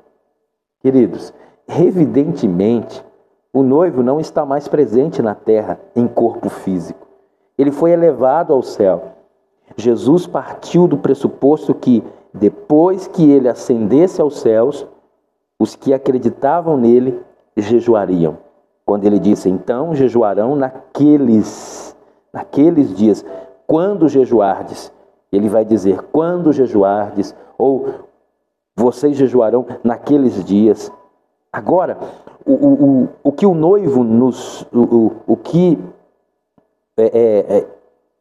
Queridos, 0.80 1.34
evidentemente, 1.68 3.04
o 3.54 3.62
noivo 3.62 4.02
não 4.02 4.20
está 4.20 4.46
mais 4.46 4.68
presente 4.68 5.22
na 5.22 5.36
terra 5.36 5.80
em 5.96 6.08
corpo 6.08 6.50
físico. 6.50 7.08
Ele 7.58 7.72
foi 7.72 7.92
elevado 7.92 8.54
ao 8.54 8.64
céu. 8.64 9.14
Jesus 9.76 10.26
partiu 10.26 10.88
do 10.88 10.98
pressuposto 10.98 11.74
que, 11.74 12.04
depois 12.34 13.08
que 13.08 13.30
ele 13.30 13.50
ascendesse 13.50 14.22
aos 14.22 14.40
céus, 14.40 14.88
os 15.60 15.76
que 15.76 15.94
acreditavam 15.94 16.78
nele 16.78 17.20
jejuariam. 17.58 18.38
Quando 18.86 19.06
ele 19.06 19.20
disse, 19.20 19.50
então 19.50 19.94
jejuarão 19.94 20.56
naqueles, 20.56 21.96
naqueles 22.32 22.96
dias, 22.96 23.26
quando 23.66 24.08
jejuardes. 24.08 24.94
Ele 25.32 25.50
vai 25.50 25.66
dizer, 25.66 26.02
quando 26.04 26.54
jejuardes, 26.54 27.36
ou 27.58 27.88
vocês 28.76 29.18
jejuarão 29.18 29.66
naqueles 29.84 30.44
dias. 30.46 30.92
Agora, 31.52 31.98
o, 32.46 32.54
o, 32.54 33.10
o, 33.24 33.32
que 33.32 33.46
o 33.46 33.54
noivo 33.54 34.04
nos. 34.04 34.62
O, 34.72 35.12
o, 35.28 35.36
que. 35.36 35.78
É, 36.96 37.06
é, 37.06 37.58
é, 37.58 37.68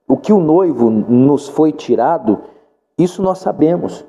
o 0.09 0.17
que 0.17 0.33
o 0.33 0.41
noivo 0.41 0.91
nos 0.91 1.49
foi 1.49 1.73
tirado, 1.73 2.41
isso 2.99 3.23
nós 3.23 3.39
sabemos. 3.39 4.05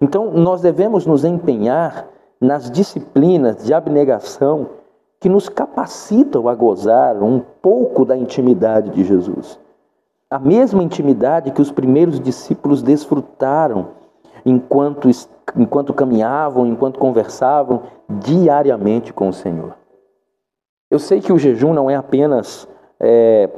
Então, 0.00 0.30
nós 0.32 0.60
devemos 0.60 1.06
nos 1.06 1.24
empenhar 1.24 2.06
nas 2.40 2.70
disciplinas 2.70 3.64
de 3.64 3.72
abnegação 3.72 4.68
que 5.20 5.28
nos 5.28 5.48
capacitam 5.48 6.48
a 6.48 6.54
gozar 6.54 7.22
um 7.22 7.40
pouco 7.40 8.04
da 8.04 8.16
intimidade 8.16 8.90
de 8.90 9.04
Jesus. 9.04 9.58
A 10.30 10.38
mesma 10.38 10.82
intimidade 10.82 11.50
que 11.50 11.62
os 11.62 11.70
primeiros 11.70 12.20
discípulos 12.20 12.82
desfrutaram 12.82 13.88
enquanto, 14.44 15.08
enquanto 15.56 15.94
caminhavam, 15.94 16.66
enquanto 16.66 16.98
conversavam 16.98 17.82
diariamente 18.08 19.12
com 19.12 19.28
o 19.28 19.32
Senhor. 19.32 19.74
Eu 20.90 20.98
sei 20.98 21.20
que 21.20 21.32
o 21.32 21.38
jejum 21.38 21.72
não 21.72 21.90
é 21.90 21.96
apenas, 21.96 22.68
é, 23.00 23.50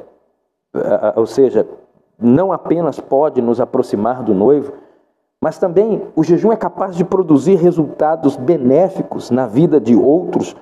ou 1.16 1.26
seja, 1.26 1.66
não 2.18 2.52
apenas 2.52 2.98
pode 2.98 3.42
nos 3.42 3.60
aproximar 3.60 4.22
do 4.22 4.32
noivo, 4.32 4.72
mas 5.40 5.58
também 5.58 6.02
o 6.16 6.24
jejum 6.24 6.52
é 6.52 6.56
capaz 6.56 6.96
de 6.96 7.04
produzir 7.04 7.56
resultados 7.56 8.36
benéficos 8.36 9.30
na 9.30 9.46
vida 9.46 9.80
de 9.80 9.94
outros 9.94 10.56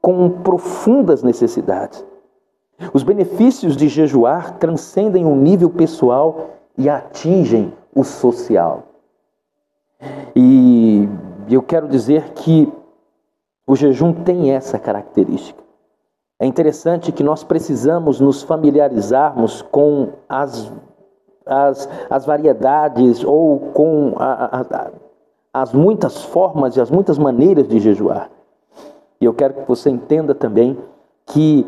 com 0.00 0.28
profundas 0.28 1.22
necessidades. 1.22 2.04
Os 2.92 3.02
benefícios 3.02 3.76
de 3.76 3.88
jejuar 3.88 4.58
transcendem 4.58 5.24
o 5.24 5.36
nível 5.36 5.70
pessoal 5.70 6.50
e 6.76 6.88
atingem 6.88 7.72
o 7.94 8.02
social. 8.02 8.84
E 10.34 11.08
eu 11.48 11.62
quero 11.62 11.86
dizer 11.86 12.30
que 12.30 12.72
o 13.66 13.76
jejum 13.76 14.12
tem 14.12 14.50
essa 14.50 14.78
característica. 14.78 15.62
É 16.40 16.46
interessante 16.46 17.12
que 17.12 17.22
nós 17.22 17.44
precisamos 17.44 18.18
nos 18.18 18.42
familiarizarmos 18.42 19.62
com 19.62 20.08
as, 20.28 20.72
as, 21.46 21.88
as 22.08 22.24
variedades 22.24 23.24
ou 23.24 23.58
com 23.72 24.14
a, 24.16 24.60
a, 24.60 24.90
as 25.52 25.72
muitas 25.72 26.22
formas 26.22 26.76
e 26.76 26.80
as 26.80 26.90
muitas 26.90 27.18
maneiras 27.18 27.68
de 27.68 27.78
jejuar. 27.78 28.30
E 29.20 29.24
eu 29.24 29.34
quero 29.34 29.54
que 29.54 29.68
você 29.68 29.90
entenda 29.90 30.34
também 30.34 30.76
que 31.26 31.66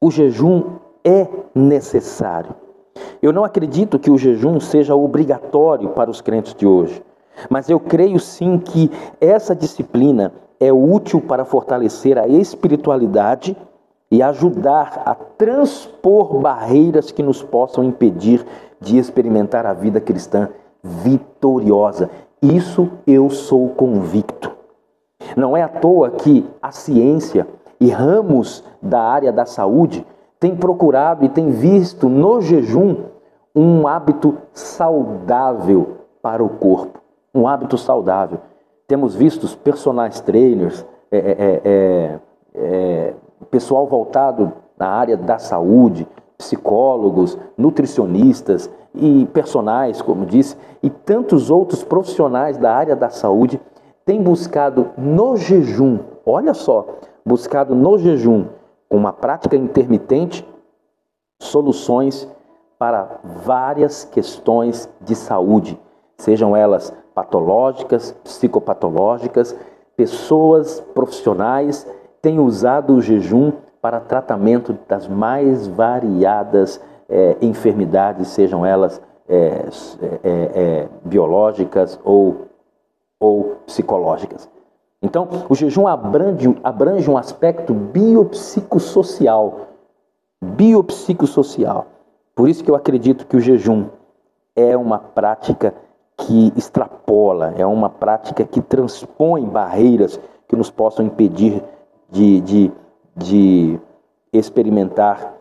o 0.00 0.10
jejum 0.10 0.76
é 1.04 1.26
necessário. 1.54 2.54
Eu 3.20 3.32
não 3.32 3.44
acredito 3.44 3.98
que 3.98 4.10
o 4.10 4.18
jejum 4.18 4.60
seja 4.60 4.94
obrigatório 4.94 5.90
para 5.90 6.10
os 6.10 6.20
crentes 6.20 6.54
de 6.54 6.66
hoje, 6.66 7.02
mas 7.50 7.68
eu 7.68 7.80
creio 7.80 8.18
sim 8.20 8.58
que 8.58 8.90
essa 9.20 9.54
disciplina 9.54 10.32
é 10.60 10.72
útil 10.72 11.20
para 11.20 11.44
fortalecer 11.44 12.18
a 12.18 12.28
espiritualidade 12.28 13.56
e 14.10 14.22
ajudar 14.22 15.02
a 15.04 15.14
transpor 15.14 16.38
barreiras 16.38 17.10
que 17.10 17.22
nos 17.22 17.42
possam 17.42 17.84
impedir 17.84 18.44
de 18.80 18.98
experimentar 18.98 19.66
a 19.66 19.72
vida 19.72 20.00
cristã 20.00 20.48
vitoriosa. 20.82 22.10
Isso 22.40 22.88
eu 23.06 23.28
sou 23.28 23.68
convicto. 23.70 24.50
Não 25.36 25.56
é 25.56 25.62
à 25.62 25.68
toa 25.68 26.10
que 26.10 26.48
a 26.62 26.70
ciência 26.70 27.46
e 27.80 27.90
ramos 27.90 28.64
da 28.80 29.00
área 29.00 29.32
da 29.32 29.44
saúde 29.44 30.06
têm 30.40 30.56
procurado 30.56 31.24
e 31.24 31.28
têm 31.28 31.50
visto 31.50 32.08
no 32.08 32.40
jejum 32.40 33.04
um 33.54 33.86
hábito 33.86 34.38
saudável 34.52 35.98
para 36.22 36.42
o 36.42 36.48
corpo. 36.48 37.00
Um 37.34 37.46
hábito 37.46 37.76
saudável. 37.76 38.38
Temos 38.86 39.14
visto 39.14 39.46
personagens 39.58 40.20
trainers, 40.20 40.86
é, 41.10 41.18
é, 41.18 41.60
é, 41.64 42.18
é, 42.54 43.14
pessoal 43.46 43.86
voltado 43.86 44.52
na 44.78 44.88
área 44.88 45.16
da 45.16 45.38
saúde, 45.38 46.06
psicólogos, 46.36 47.36
nutricionistas 47.56 48.70
e 48.94 49.26
personagens, 49.32 50.00
como 50.00 50.24
disse, 50.24 50.56
e 50.82 50.88
tantos 50.88 51.50
outros 51.50 51.82
profissionais 51.82 52.56
da 52.56 52.74
área 52.74 52.94
da 52.94 53.10
saúde 53.10 53.60
têm 54.04 54.22
buscado 54.22 54.90
no 54.96 55.36
jejum, 55.36 55.98
olha 56.24 56.54
só, 56.54 56.86
buscado 57.24 57.74
no 57.74 57.98
jejum, 57.98 58.46
com 58.88 58.96
uma 58.96 59.12
prática 59.12 59.56
intermitente, 59.56 60.46
soluções 61.40 62.28
para 62.78 63.20
várias 63.44 64.04
questões 64.04 64.88
de 65.00 65.14
saúde, 65.14 65.78
sejam 66.16 66.56
elas 66.56 66.94
patológicas, 67.14 68.12
psicopatológicas, 68.22 69.54
pessoas 69.96 70.80
profissionais 70.94 71.86
têm 72.20 72.38
usado 72.38 72.94
o 72.94 73.00
jejum 73.00 73.52
para 73.80 74.00
tratamento 74.00 74.76
das 74.88 75.06
mais 75.06 75.66
variadas 75.66 76.80
é, 77.08 77.36
enfermidades, 77.40 78.28
sejam 78.28 78.66
elas 78.66 79.00
é, 79.28 79.68
é, 80.24 80.88
biológicas 81.04 81.98
ou, 82.04 82.46
ou 83.20 83.56
psicológicas. 83.66 84.48
Então, 85.00 85.28
o 85.48 85.54
jejum 85.54 85.86
abrange, 85.86 86.54
abrange 86.62 87.08
um 87.08 87.16
aspecto 87.16 87.72
biopsicossocial. 87.72 89.68
Biopsicossocial. 90.42 91.86
Por 92.34 92.48
isso 92.48 92.64
que 92.64 92.70
eu 92.70 92.74
acredito 92.74 93.26
que 93.26 93.36
o 93.36 93.40
jejum 93.40 93.86
é 94.56 94.76
uma 94.76 94.98
prática 94.98 95.74
que 96.16 96.52
extrapola, 96.56 97.54
é 97.56 97.64
uma 97.64 97.88
prática 97.88 98.44
que 98.44 98.60
transpõe 98.60 99.44
barreiras 99.44 100.18
que 100.48 100.56
nos 100.56 100.70
possam 100.70 101.06
impedir 101.06 101.62
de, 102.08 102.40
de, 102.40 102.72
de 103.16 103.80
experimentar, 104.32 105.34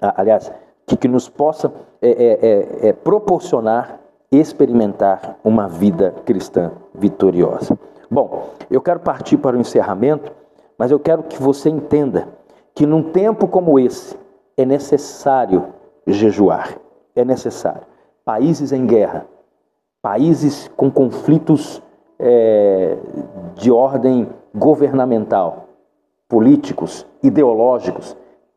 aliás, 0.00 0.52
que, 0.86 0.96
que 0.96 1.08
nos 1.08 1.28
possa 1.28 1.72
é, 2.00 2.10
é, 2.10 2.86
é, 2.86 2.88
é, 2.88 2.92
proporcionar 2.92 4.00
experimentar 4.32 5.38
uma 5.44 5.68
vida 5.68 6.14
cristã 6.24 6.72
vitoriosa. 6.94 7.78
Bom, 8.10 8.48
eu 8.70 8.80
quero 8.80 9.00
partir 9.00 9.36
para 9.36 9.56
o 9.56 9.60
encerramento, 9.60 10.32
mas 10.78 10.90
eu 10.90 10.98
quero 10.98 11.22
que 11.24 11.40
você 11.40 11.68
entenda 11.68 12.28
que 12.74 12.86
num 12.86 13.02
tempo 13.02 13.46
como 13.46 13.78
esse 13.78 14.16
é 14.56 14.64
necessário 14.64 15.66
jejuar, 16.06 16.78
é 17.14 17.24
necessário. 17.24 17.82
Países 18.24 18.72
em 18.72 18.86
guerra, 18.86 19.26
países 20.00 20.70
com 20.76 20.90
conflitos 20.90 21.82
é, 22.18 22.96
de 23.54 23.70
ordem 23.70 24.28
governamental, 24.54 25.68
políticos, 26.32 27.06
ideológicos, 27.22 28.16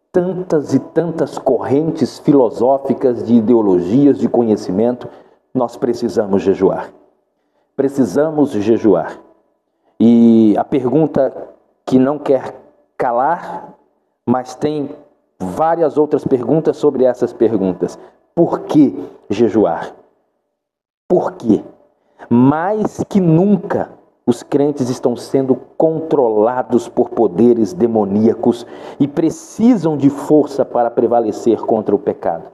tantas 0.10 0.74
e 0.74 0.80
tantas 0.80 1.38
correntes 1.38 2.20
filosóficas 2.20 3.26
de 3.26 3.34
ideologias 3.34 4.18
de 4.18 4.30
conhecimento, 4.30 5.10
nós 5.54 5.76
precisamos 5.76 6.42
jejuar. 6.42 6.90
Precisamos 7.76 8.52
jejuar. 8.52 9.20
E 10.00 10.56
a 10.58 10.64
pergunta 10.64 11.36
que 11.86 12.00
não 12.00 12.18
quer 12.18 12.56
calar, 12.98 13.76
mas 14.26 14.56
tem 14.56 14.90
várias 15.38 15.98
outras 15.98 16.24
perguntas 16.24 16.78
sobre 16.78 17.04
essas 17.04 17.34
perguntas. 17.34 18.00
Por 18.34 18.62
que 18.62 19.06
jejuar? 19.30 19.94
Por 21.10 21.34
quê? 21.34 21.62
Mais 22.30 23.04
que 23.10 23.20
nunca, 23.20 23.90
os 24.26 24.42
crentes 24.42 24.90
estão 24.90 25.16
sendo 25.16 25.56
controlados 25.78 26.90
por 26.90 27.10
poderes 27.10 27.74
demoníacos 27.74 28.66
e 29.00 29.08
precisam 29.08 29.96
de 29.96 30.10
força 30.10 30.66
para 30.66 30.90
prevalecer 30.90 31.60
contra 31.62 31.94
o 31.94 32.00
pecado. 32.00 32.50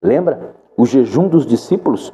Lembra 0.00 0.54
o 0.76 0.86
jejum 0.86 1.26
dos 1.26 1.44
discípulos? 1.44 2.12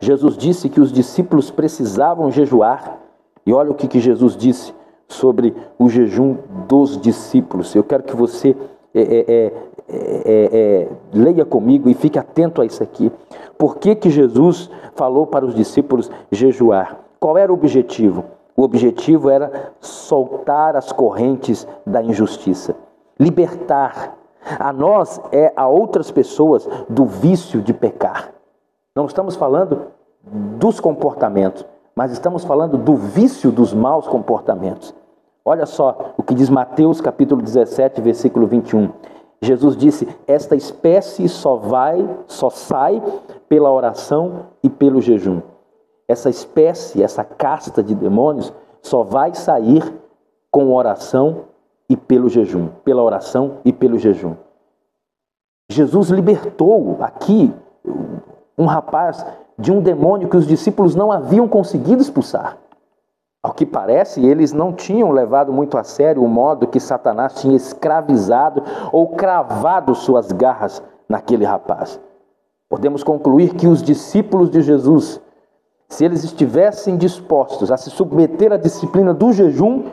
Jesus 0.00 0.36
disse 0.36 0.68
que 0.68 0.80
os 0.80 0.92
discípulos 0.92 1.50
precisavam 1.50 2.30
jejuar. 2.30 3.00
E 3.44 3.52
olha 3.52 3.70
o 3.70 3.74
que, 3.74 3.88
que 3.88 4.00
Jesus 4.00 4.36
disse 4.36 4.72
sobre 5.08 5.54
o 5.78 5.88
jejum 5.88 6.36
dos 6.68 7.00
discípulos. 7.00 7.74
Eu 7.74 7.84
quero 7.84 8.02
que 8.02 8.14
você 8.14 8.56
é, 8.94 9.00
é, 9.00 9.52
é, 9.88 10.48
é, 10.52 10.88
leia 11.12 11.44
comigo 11.44 11.88
e 11.88 11.94
fique 11.94 12.18
atento 12.18 12.62
a 12.62 12.64
isso 12.64 12.82
aqui. 12.82 13.10
Por 13.58 13.76
que, 13.76 13.94
que 13.94 14.10
Jesus 14.10 14.70
falou 14.94 15.26
para 15.26 15.44
os 15.44 15.54
discípulos 15.54 16.10
jejuar? 16.30 17.05
Qual 17.18 17.36
era 17.36 17.52
o 17.52 17.54
objetivo? 17.54 18.24
O 18.56 18.62
objetivo 18.62 19.28
era 19.28 19.72
soltar 19.80 20.76
as 20.76 20.92
correntes 20.92 21.66
da 21.86 22.02
injustiça, 22.02 22.74
libertar 23.18 24.16
a 24.58 24.72
nós 24.72 25.20
é 25.32 25.52
a 25.56 25.66
outras 25.66 26.10
pessoas 26.10 26.68
do 26.88 27.04
vício 27.04 27.60
de 27.60 27.74
pecar. 27.74 28.32
Não 28.94 29.06
estamos 29.06 29.34
falando 29.34 29.88
dos 30.22 30.78
comportamentos, 30.78 31.66
mas 31.94 32.12
estamos 32.12 32.44
falando 32.44 32.78
do 32.78 32.94
vício 32.94 33.50
dos 33.50 33.74
maus 33.74 34.06
comportamentos. 34.06 34.94
Olha 35.44 35.66
só 35.66 36.12
o 36.16 36.22
que 36.22 36.34
diz 36.34 36.48
Mateus 36.48 37.00
capítulo 37.00 37.42
17, 37.42 38.00
versículo 38.00 38.46
21. 38.46 38.90
Jesus 39.42 39.76
disse: 39.76 40.08
Esta 40.26 40.56
espécie 40.56 41.28
só 41.28 41.56
vai, 41.56 42.08
só 42.26 42.48
sai 42.48 43.02
pela 43.48 43.70
oração 43.70 44.46
e 44.62 44.70
pelo 44.70 45.00
jejum. 45.00 45.40
Essa 46.08 46.30
espécie, 46.30 47.02
essa 47.02 47.24
casta 47.24 47.82
de 47.82 47.94
demônios, 47.94 48.52
só 48.80 49.02
vai 49.02 49.34
sair 49.34 49.82
com 50.50 50.74
oração 50.74 51.46
e 51.88 51.96
pelo 51.96 52.28
jejum, 52.28 52.68
pela 52.84 53.02
oração 53.02 53.58
e 53.64 53.72
pelo 53.72 53.98
jejum. 53.98 54.34
Jesus 55.68 56.10
libertou 56.10 56.96
aqui 57.00 57.52
um 58.56 58.66
rapaz 58.66 59.24
de 59.58 59.72
um 59.72 59.80
demônio 59.80 60.28
que 60.28 60.36
os 60.36 60.46
discípulos 60.46 60.94
não 60.94 61.10
haviam 61.10 61.48
conseguido 61.48 62.02
expulsar. 62.02 62.58
Ao 63.42 63.52
que 63.52 63.64
parece, 63.64 64.24
eles 64.24 64.52
não 64.52 64.72
tinham 64.72 65.10
levado 65.12 65.52
muito 65.52 65.78
a 65.78 65.84
sério 65.84 66.22
o 66.22 66.28
modo 66.28 66.66
que 66.66 66.80
Satanás 66.80 67.34
tinha 67.34 67.56
escravizado 67.56 68.62
ou 68.92 69.10
cravado 69.10 69.94
suas 69.94 70.32
garras 70.32 70.82
naquele 71.08 71.44
rapaz. 71.44 72.00
Podemos 72.68 73.04
concluir 73.04 73.54
que 73.54 73.68
os 73.68 73.82
discípulos 73.82 74.50
de 74.50 74.62
Jesus, 74.62 75.20
se 75.88 76.04
eles 76.04 76.24
estivessem 76.24 76.96
dispostos 76.96 77.70
a 77.70 77.76
se 77.76 77.90
submeter 77.90 78.52
à 78.52 78.56
disciplina 78.56 79.14
do 79.14 79.32
jejum, 79.32 79.84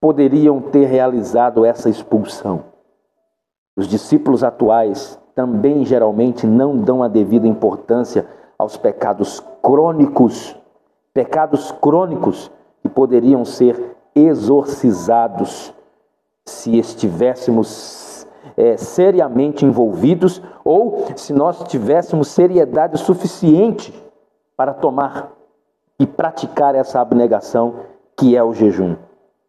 poderiam 0.00 0.60
ter 0.60 0.86
realizado 0.86 1.64
essa 1.64 1.90
expulsão. 1.90 2.64
Os 3.76 3.86
discípulos 3.86 4.42
atuais 4.42 5.18
também 5.34 5.84
geralmente 5.84 6.46
não 6.46 6.76
dão 6.76 7.02
a 7.02 7.08
devida 7.08 7.46
importância 7.46 8.26
aos 8.58 8.76
pecados 8.76 9.40
crônicos, 9.62 10.56
pecados 11.12 11.72
crônicos 11.72 12.50
que 12.82 12.88
poderiam 12.88 13.44
ser 13.44 13.96
exorcizados 14.14 15.72
se 16.46 16.78
estivéssemos 16.78 18.26
é, 18.56 18.76
seriamente 18.76 19.64
envolvidos 19.64 20.42
ou 20.64 21.06
se 21.16 21.32
nós 21.32 21.62
tivéssemos 21.64 22.28
seriedade 22.28 22.98
suficiente 22.98 23.92
para 24.60 24.74
tomar 24.74 25.32
e 25.98 26.06
praticar 26.06 26.74
essa 26.74 27.00
abnegação 27.00 27.76
que 28.14 28.36
é 28.36 28.44
o 28.44 28.52
jejum. 28.52 28.94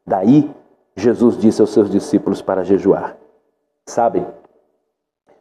Daí, 0.08 0.50
Jesus 0.95 1.38
disse 1.38 1.60
aos 1.60 1.74
seus 1.74 1.89
discípulos 1.89 2.41
para 2.41 2.63
jejuar. 2.63 3.17
Sabem, 3.86 4.26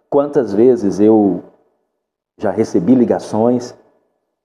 quantas 0.09 0.53
vezes 0.53 0.99
eu 0.99 1.45
já 2.37 2.51
recebi 2.51 2.97
ligações 2.97 3.79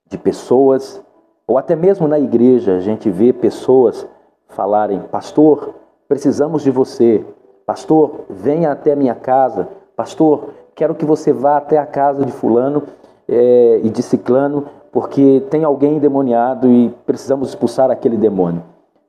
de 0.08 0.16
pessoas, 0.16 1.04
ou 1.48 1.58
até 1.58 1.76
mesmo 1.76 2.08
na 2.08 2.20
igreja, 2.20 2.78
a 2.78 2.80
gente 2.80 3.10
vê 3.10 3.34
pessoas 3.34 4.08
falarem: 4.50 5.00
Pastor, 5.00 5.74
precisamos 6.08 6.62
de 6.62 6.70
você. 6.70 7.26
Pastor, 7.66 8.26
venha 8.30 8.72
até 8.72 8.96
minha 8.96 9.16
casa. 9.16 9.70
Pastor, 9.96 10.52
quero 10.76 10.94
que 10.94 11.04
você 11.04 11.34
vá 11.34 11.58
até 11.58 11.80
a 11.80 11.86
casa 11.88 12.24
de 12.24 12.32
Fulano 12.32 12.84
é, 13.28 13.80
e 13.84 13.90
de 13.90 14.04
Ciclano, 14.04 14.68
porque 14.96 15.44
tem 15.50 15.66
alguém 15.66 15.98
endemoniado 15.98 16.70
e 16.70 16.90
precisamos 17.06 17.50
expulsar 17.50 17.92
aquele 17.92 18.16
demônio. 18.16 18.64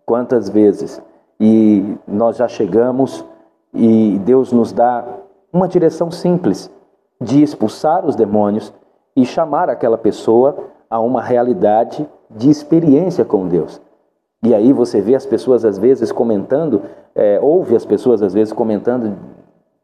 Quantas 0.04 0.48
vezes? 0.48 1.00
E 1.38 1.96
nós 2.08 2.36
já 2.38 2.48
chegamos 2.48 3.24
e 3.72 4.18
Deus 4.24 4.50
nos 4.50 4.72
dá 4.72 5.04
uma 5.52 5.68
direção 5.68 6.10
simples 6.10 6.68
de 7.20 7.40
expulsar 7.40 8.04
os 8.04 8.16
demônios 8.16 8.74
e 9.14 9.24
chamar 9.24 9.70
aquela 9.70 9.96
pessoa 9.96 10.56
a 10.90 10.98
uma 10.98 11.22
realidade 11.22 12.04
de 12.28 12.50
experiência 12.50 13.24
com 13.24 13.46
Deus. 13.46 13.80
E 14.42 14.52
aí 14.56 14.72
você 14.72 15.00
vê 15.00 15.14
as 15.14 15.24
pessoas 15.24 15.64
às 15.64 15.78
vezes 15.78 16.10
comentando, 16.10 16.82
é, 17.14 17.38
ouve 17.40 17.76
as 17.76 17.86
pessoas 17.86 18.22
às 18.22 18.34
vezes 18.34 18.52
comentando 18.52 19.16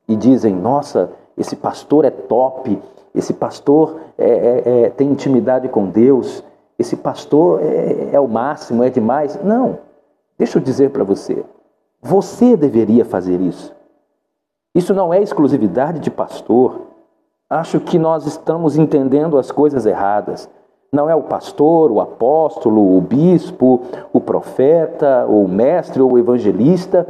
e 0.09 0.17
dizem: 0.17 0.53
Nossa, 0.53 1.13
esse 1.39 1.55
pastor 1.55 2.05
é 2.05 2.11
top, 2.11 2.83
esse 3.15 3.35
pastor 3.35 4.01
é, 4.17 4.29
é, 4.29 4.85
é 4.85 4.91
tem 4.91 5.09
intimidade 5.09 5.69
com 5.69 5.87
Deus, 5.87 6.43
esse 6.79 6.97
pastor 6.97 7.61
é, 7.63 8.11
é 8.13 8.21
o 8.21 8.27
máximo, 8.27 8.83
é 8.83 8.91
demais. 8.91 9.39
Não. 9.43 9.79
Deixa 10.39 10.59
eu 10.59 10.63
dizer 10.63 10.91
para 10.91 11.05
você, 11.05 11.45
você 12.01 12.57
deveria 12.57 13.05
fazer 13.05 13.41
isso. 13.41 13.75
Isso 14.75 14.95
não 14.95 15.13
é 15.13 15.23
exclusividade 15.23 16.01
de 16.01 16.11
pastor. 16.11 16.89
Acho 17.49 17.79
que 17.79 17.99
nós 17.99 18.27
estamos 18.27 18.77
entendendo 18.77 19.39
as 19.39 19.51
coisas 19.51 19.85
erradas. 19.85 20.49
Não 20.91 21.09
é 21.09 21.15
o 21.15 21.23
pastor, 21.23 21.93
o 21.93 22.01
apóstolo, 22.01 22.97
o 22.97 23.01
bispo, 23.01 23.83
o 24.13 24.21
profeta, 24.21 25.27
o 25.27 25.47
mestre 25.47 26.03
ou 26.03 26.13
o 26.13 26.19
evangelista. 26.19 27.07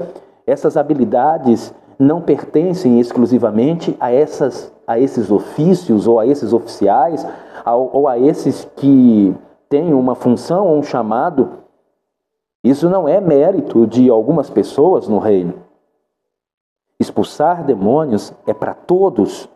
Essas 0.47 0.77
habilidades 0.77 1.73
não 1.99 2.21
pertencem 2.21 3.01
exclusivamente 3.01 3.97
a, 4.01 4.13
essas, 4.13 4.73
a 4.87 4.99
esses 4.99 5.31
ofícios 5.31 6.07
ou 6.07 6.19
a 6.19 6.27
esses 6.27 6.53
oficiais 6.53 7.27
ou 7.65 8.09
a 8.09 8.19
esses 8.19 8.69
que 8.77 9.35
têm 9.69 9.95
uma 9.95 10.15
função 10.15 10.67
ou 10.67 10.79
um 10.79 10.83
chamado 10.83 11.63
isso 12.65 12.89
não 12.89 13.09
é 13.09 13.21
mérito 13.21 13.87
de 13.89 14.09
algumas 14.09 14.49
pessoas 14.49 15.09
no 15.09 15.19
reino. 15.19 15.55
Expulsar 17.01 17.65
demônios 17.65 18.33
é 18.47 18.55
para 18.55 18.73
todos, 18.73 19.49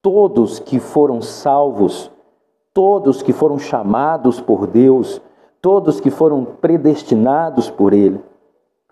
todos 0.00 0.60
que 0.60 0.78
foram 0.78 1.20
salvos, 1.20 2.08
todos 2.72 3.20
que 3.20 3.32
foram 3.32 3.58
chamados 3.58 4.40
por 4.40 4.68
Deus, 4.68 5.20
todos 5.60 5.98
que 5.98 6.10
foram 6.10 6.44
predestinados 6.44 7.68
por 7.68 7.92
Ele. 7.92 8.20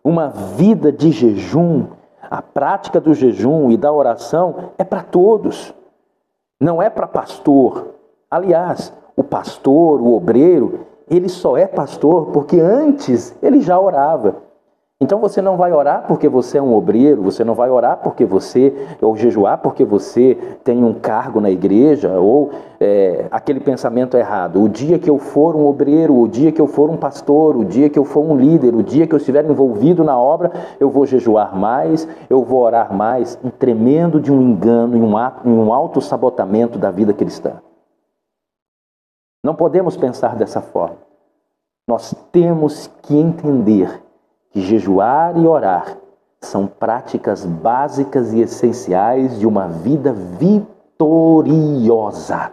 Uma 0.02 0.26
vida 0.28 0.90
de 0.90 1.12
jejum, 1.12 1.86
a 2.34 2.42
prática 2.42 3.00
do 3.00 3.14
jejum 3.14 3.70
e 3.70 3.76
da 3.76 3.92
oração 3.92 4.72
é 4.76 4.82
para 4.82 5.04
todos, 5.04 5.72
não 6.58 6.82
é 6.82 6.90
para 6.90 7.06
pastor. 7.06 7.94
Aliás, 8.28 8.92
o 9.14 9.22
pastor, 9.22 10.00
o 10.00 10.16
obreiro, 10.16 10.80
ele 11.08 11.28
só 11.28 11.56
é 11.56 11.64
pastor 11.64 12.32
porque 12.32 12.58
antes 12.58 13.36
ele 13.40 13.60
já 13.60 13.78
orava. 13.78 14.42
Então 15.04 15.18
você 15.18 15.42
não 15.42 15.58
vai 15.58 15.70
orar 15.70 16.06
porque 16.08 16.30
você 16.30 16.56
é 16.56 16.62
um 16.62 16.74
obreiro, 16.74 17.22
você 17.22 17.44
não 17.44 17.54
vai 17.54 17.68
orar 17.68 17.98
porque 17.98 18.24
você, 18.24 18.74
ou 19.02 19.14
jejuar 19.14 19.58
porque 19.58 19.84
você 19.84 20.34
tem 20.64 20.82
um 20.82 20.94
cargo 20.94 21.42
na 21.42 21.50
igreja, 21.50 22.18
ou 22.18 22.50
é, 22.80 23.26
aquele 23.30 23.60
pensamento 23.60 24.16
errado. 24.16 24.62
O 24.62 24.66
dia 24.66 24.98
que 24.98 25.10
eu 25.10 25.18
for 25.18 25.54
um 25.54 25.66
obreiro, 25.66 26.18
o 26.18 26.26
dia 26.26 26.50
que 26.50 26.58
eu 26.58 26.66
for 26.66 26.88
um 26.88 26.96
pastor, 26.96 27.54
o 27.54 27.66
dia 27.66 27.90
que 27.90 27.98
eu 27.98 28.04
for 28.06 28.24
um 28.24 28.34
líder, 28.34 28.74
o 28.74 28.82
dia 28.82 29.06
que 29.06 29.12
eu 29.12 29.18
estiver 29.18 29.44
envolvido 29.44 30.02
na 30.02 30.18
obra, 30.18 30.50
eu 30.80 30.88
vou 30.88 31.04
jejuar 31.04 31.54
mais, 31.54 32.08
eu 32.30 32.42
vou 32.42 32.62
orar 32.62 32.90
mais. 32.90 33.38
Um 33.44 33.50
tremendo 33.50 34.18
de 34.18 34.32
um 34.32 34.40
engano 34.40 34.96
e 34.96 35.00
um, 35.02 35.14
um 35.44 35.70
auto-sabotamento 35.70 36.78
da 36.78 36.90
vida 36.90 37.12
cristã. 37.12 37.60
Não 39.44 39.54
podemos 39.54 39.98
pensar 39.98 40.34
dessa 40.34 40.62
forma. 40.62 40.96
Nós 41.86 42.14
temos 42.32 42.90
que 43.02 43.14
entender 43.14 44.02
que 44.54 44.60
jejuar 44.60 45.36
e 45.36 45.46
orar 45.48 45.98
são 46.40 46.68
práticas 46.68 47.44
básicas 47.44 48.32
e 48.32 48.40
essenciais 48.40 49.40
de 49.40 49.48
uma 49.48 49.66
vida 49.66 50.14
vitoriosa, 50.38 52.52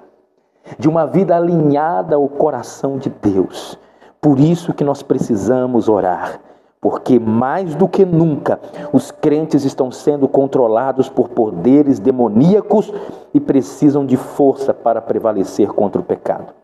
de 0.79 0.89
uma 0.89 1.05
vida 1.05 1.37
alinhada 1.37 2.15
ao 2.15 2.27
coração 2.27 2.97
de 2.97 3.09
Deus. 3.09 3.77
Por 4.19 4.39
isso 4.39 4.73
que 4.73 4.83
nós 4.83 5.03
precisamos 5.03 5.87
orar, 5.87 6.41
porque 6.79 7.19
mais 7.19 7.75
do 7.75 7.87
que 7.87 8.03
nunca 8.03 8.59
os 8.91 9.11
crentes 9.11 9.63
estão 9.63 9.91
sendo 9.91 10.27
controlados 10.27 11.07
por 11.07 11.29
poderes 11.29 11.99
demoníacos 11.99 12.91
e 13.31 13.39
precisam 13.39 14.07
de 14.07 14.17
força 14.17 14.73
para 14.73 15.01
prevalecer 15.01 15.67
contra 15.67 16.01
o 16.01 16.03
pecado. 16.03 16.60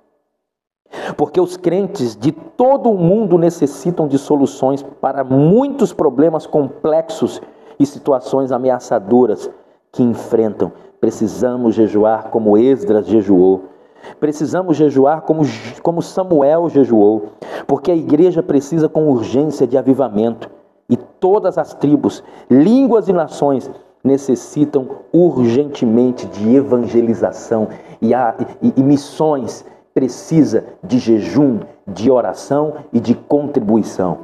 Porque 1.15 1.39
os 1.39 1.56
crentes 1.56 2.15
de 2.15 2.32
todo 2.32 2.89
o 2.89 2.98
mundo 2.98 3.38
necessitam 3.38 4.08
de 4.08 4.17
soluções 4.17 4.84
para 4.84 5.24
muitos 5.24 5.93
problemas 5.93 6.46
complexos 6.46 7.41
e 7.80 7.86
situações 7.86 8.52
ameaçadoras 8.52 9.50
que 9.91 10.04
enfrentam. 10.04 10.72
Precisamos 11.00 11.76
jejuar 11.76 12.30
como 12.30 12.58
Esdras 12.58 13.08
jejuou. 13.08 13.65
Precisamos 14.20 14.78
jejuar 14.78 15.22
como, 15.22 15.43
como 15.82 16.02
Samuel 16.02 16.70
jejuou. 16.70 17.34
Porque 17.65 17.91
a 17.91 17.96
igreja 17.96 18.41
precisa 18.41 18.89
com 18.89 19.10
urgência 19.10 19.67
de 19.67 19.78
avivamento. 19.78 20.50
E 20.89 20.96
todas 20.96 21.58
as 21.58 21.74
tribos, 21.74 22.24
línguas 22.50 23.08
e 23.08 23.13
nações 23.13 23.70
necessitam 24.04 24.88
urgentemente 25.12 26.26
de 26.28 26.56
evangelização 26.56 27.67
e, 28.02 28.13
a, 28.13 28.36
e, 28.62 28.74
e 28.78 28.84
missões 28.84 29.65
precisa 29.97 30.63
de 30.83 30.99
jejum, 30.99 31.62
de 31.88 32.12
oração 32.12 32.75
e 32.93 32.99
de 32.99 33.15
contribuição. 33.15 34.19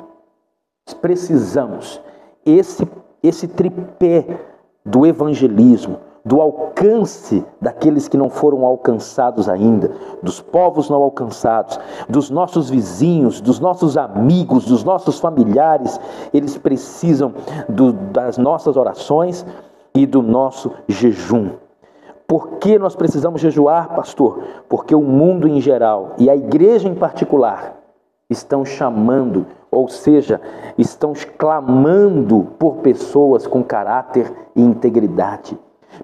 Precisamos 1.02 2.00
esse 2.46 2.88
esse 3.24 3.48
tripé 3.48 4.40
do 4.86 5.04
evangelismo, 5.04 5.98
do 6.24 6.40
alcance 6.40 7.44
daqueles 7.60 8.08
que 8.08 8.18
não 8.18 8.30
foram 8.30 8.64
alcançados 8.66 9.50
ainda, 9.50 9.92
dos 10.22 10.40
povos 10.40 10.92
não 10.92 11.02
alcançados, 11.02 11.80
dos 12.08 12.30
nossos 12.30 12.70
vizinhos, 12.70 13.42
dos 13.42 13.60
nossos 13.60 13.98
amigos, 13.98 14.66
dos 14.66 14.84
nossos 14.84 15.20
familiares, 15.20 16.00
eles 16.32 16.56
precisam 16.56 17.34
do, 17.68 17.94
das 17.94 18.38
nossas 18.38 18.78
orações, 18.78 19.44
e 19.96 20.06
do 20.06 20.22
nosso 20.22 20.72
jejum. 20.88 21.52
Por 22.28 22.58
que 22.58 22.80
nós 22.80 22.96
precisamos 22.96 23.42
jejuar, 23.42 23.96
pastor? 23.96 24.44
Porque 24.70 24.96
o 24.96 25.02
mundo 25.02 25.48
em 25.48 25.60
geral 25.60 26.14
e 26.18 26.30
a 26.30 26.36
igreja 26.36 26.88
em 26.88 26.96
particular 26.96 27.84
estão 28.30 28.66
chamando, 28.66 29.46
ou 29.70 29.88
seja, 29.88 30.42
estão 30.78 31.14
clamando 31.38 32.48
por 32.58 32.78
pessoas 32.78 33.46
com 33.46 33.64
caráter 33.64 34.32
e 34.56 34.62
integridade, 34.62 35.58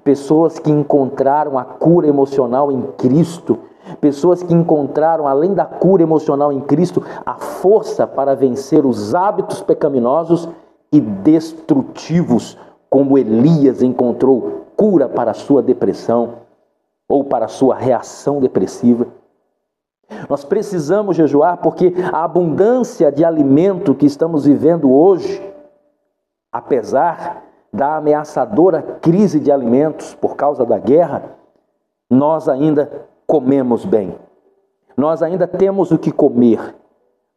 pessoas 0.04 0.60
que 0.60 0.70
encontraram 0.70 1.58
a 1.58 1.64
cura 1.64 2.08
emocional 2.08 2.72
em 2.72 2.82
Cristo, 2.98 3.58
pessoas 4.00 4.44
que 4.44 4.54
encontraram, 4.54 5.28
além 5.28 5.54
da 5.54 5.66
cura 5.66 6.04
emocional 6.04 6.52
em 6.52 6.62
Cristo, 6.62 7.04
a 7.26 7.36
força 7.36 8.06
para 8.06 8.36
vencer 8.36 8.86
os 8.86 9.16
hábitos 9.16 9.62
pecaminosos 9.62 10.50
e 10.92 11.00
destrutivos, 11.00 12.58
como 12.90 13.18
Elias 13.18 13.82
encontrou 13.82 14.66
cura 14.80 15.10
para 15.10 15.32
a 15.32 15.34
sua 15.34 15.62
depressão 15.62 16.36
ou 17.06 17.26
para 17.26 17.44
a 17.46 17.50
sua 17.50 17.76
reação 17.76 18.40
depressiva. 18.40 19.08
Nós 20.30 20.46
precisamos 20.46 21.18
jejuar 21.18 21.58
porque 21.58 21.94
a 22.14 22.24
abundância 22.24 23.12
de 23.12 23.26
alimento 23.26 23.94
que 23.94 24.06
estamos 24.06 24.46
vivendo 24.46 24.90
hoje, 24.90 25.44
apesar 26.50 27.44
da 27.74 27.98
ameaçadora 27.98 28.82
crise 29.02 29.38
de 29.38 29.52
alimentos 29.52 30.16
por 30.16 30.38
causa 30.38 30.66
da 30.66 30.78
guerra, 30.78 31.24
nós 32.10 32.48
ainda 32.48 33.06
comemos 33.28 33.84
bem. 33.84 34.16
Nós 34.96 35.22
ainda 35.22 35.46
temos 35.46 35.92
o 35.92 35.98
que 35.98 36.10
comer, 36.10 36.74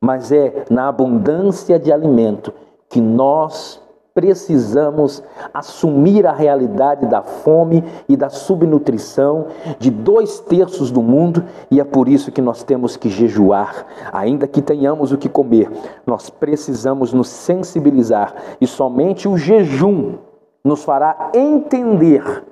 mas 0.00 0.30
é 0.30 0.64
na 0.70 0.86
abundância 0.86 1.76
de 1.76 1.92
alimento 1.92 2.54
que 2.88 3.00
nós 3.00 3.81
precisamos 4.14 5.22
assumir 5.52 6.26
a 6.26 6.32
realidade 6.32 7.06
da 7.06 7.22
fome 7.22 7.82
e 8.08 8.16
da 8.16 8.28
subnutrição 8.28 9.46
de 9.78 9.90
dois 9.90 10.40
terços 10.40 10.90
do 10.90 11.02
mundo 11.02 11.44
e 11.70 11.80
é 11.80 11.84
por 11.84 12.08
isso 12.08 12.30
que 12.30 12.42
nós 12.42 12.62
temos 12.62 12.96
que 12.96 13.08
jejuar, 13.08 13.86
ainda 14.12 14.46
que 14.46 14.60
tenhamos 14.60 15.12
o 15.12 15.18
que 15.18 15.28
comer. 15.28 15.70
Nós 16.06 16.30
precisamos 16.30 17.12
nos 17.12 17.28
sensibilizar 17.28 18.34
e 18.60 18.66
somente 18.66 19.28
o 19.28 19.36
jejum 19.36 20.14
nos 20.64 20.84
fará 20.84 21.30
entender 21.34 22.44